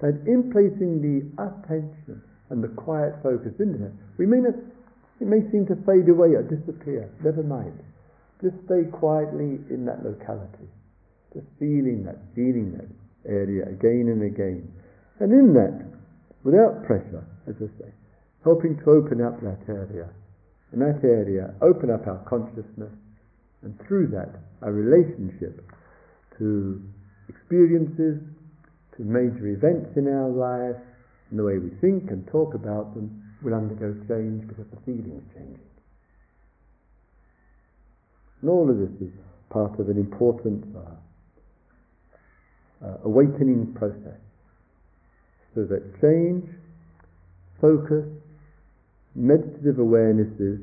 that 0.00 0.20
in 0.26 0.52
placing 0.52 1.00
the 1.00 1.24
attention 1.40 2.22
and 2.50 2.62
the 2.62 2.68
quiet 2.76 3.14
focus 3.22 3.52
in 3.58 3.78
there, 3.78 3.92
we 4.18 4.26
may 4.26 4.38
not, 4.38 4.54
it 5.20 5.26
may 5.26 5.40
seem 5.50 5.66
to 5.66 5.76
fade 5.88 6.08
away 6.08 6.36
or 6.36 6.42
disappear. 6.44 7.08
Never 7.24 7.42
mind. 7.42 7.78
Just 8.42 8.56
stay 8.64 8.88
quietly 8.88 9.60
in 9.68 9.84
that 9.84 10.04
locality. 10.04 10.68
Just 11.34 11.46
feeling 11.58 12.04
that, 12.04 12.18
feeling 12.34 12.74
that 12.76 12.88
area 13.30 13.68
again 13.68 14.10
and 14.10 14.22
again. 14.22 14.66
And 15.20 15.32
in 15.32 15.54
that, 15.54 15.86
without 16.42 16.84
pressure, 16.86 17.24
as 17.46 17.54
I 17.56 17.68
say, 17.78 17.90
helping 18.42 18.76
to 18.78 18.90
open 18.90 19.20
up 19.20 19.40
that 19.42 19.60
area. 19.68 20.08
In 20.72 20.80
that 20.80 21.04
area, 21.04 21.54
open 21.62 21.90
up 21.90 22.06
our 22.06 22.24
consciousness, 22.28 22.94
and 23.62 23.78
through 23.86 24.08
that, 24.08 24.40
our 24.62 24.72
relationship 24.72 25.62
to 26.38 26.80
experiences, 27.28 28.18
to 28.96 29.02
major 29.02 29.46
events 29.48 29.90
in 29.96 30.08
our 30.08 30.30
life, 30.30 30.80
and 31.30 31.38
the 31.38 31.44
way 31.44 31.58
we 31.58 31.70
think 31.80 32.10
and 32.10 32.26
talk 32.28 32.54
about 32.54 32.94
them 32.94 33.22
will 33.42 33.54
undergo 33.54 33.94
change 34.08 34.46
because 34.48 34.66
the 34.70 34.80
feeling 34.84 35.20
is 35.20 35.34
changing. 35.34 35.70
And 38.40 38.50
all 38.50 38.70
of 38.70 38.78
this 38.78 39.08
is 39.08 39.12
part 39.50 39.78
of 39.78 39.88
an 39.88 39.98
important 39.98 40.64
uh, 40.76 40.96
uh, 42.84 42.96
awakening 43.04 43.74
process. 43.74 44.18
So 45.54 45.64
that 45.64 46.00
change, 46.00 46.48
focus, 47.60 48.06
meditative 49.14 49.76
awarenesses, 49.76 50.60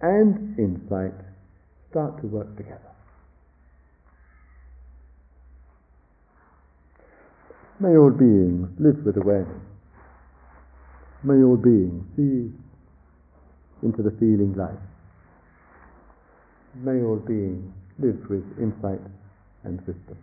and 0.00 0.58
insight 0.58 1.14
start 1.90 2.20
to 2.20 2.26
work 2.26 2.56
together. 2.56 2.80
May 7.80 7.96
all 7.96 8.10
beings 8.10 8.68
live 8.78 9.04
with 9.04 9.16
awareness. 9.16 9.62
May 11.22 11.42
all 11.42 11.56
beings 11.56 12.04
see 12.16 12.50
into 13.82 14.02
the 14.02 14.10
feeling 14.18 14.54
life. 14.56 14.74
May 16.74 17.02
all 17.02 17.16
beings 17.16 17.72
live 17.98 18.18
with 18.28 18.44
insight 18.58 19.00
and 19.64 19.78
wisdom. 19.86 20.18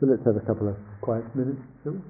So 0.00 0.06
let's 0.06 0.24
have 0.24 0.36
a 0.36 0.40
couple 0.40 0.68
of 0.68 0.76
quiet 1.00 1.24
minutes, 1.36 1.60
shall 1.82 1.92
we? 1.92 2.00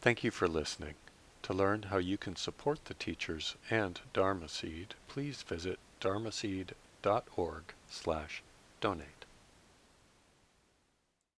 Thank 0.00 0.24
you 0.24 0.30
for 0.30 0.48
listening. 0.48 0.94
To 1.42 1.52
learn 1.52 1.82
how 1.84 1.98
you 1.98 2.16
can 2.16 2.36
support 2.36 2.86
the 2.86 2.94
teachers 2.94 3.56
and 3.68 4.00
Dharma 4.14 4.48
Seed, 4.48 4.94
please 5.08 5.42
visit 5.42 5.78
dharma 6.00 6.30
dharmaseed.org 6.30 7.62
slash 7.88 8.42
donate. 8.80 9.19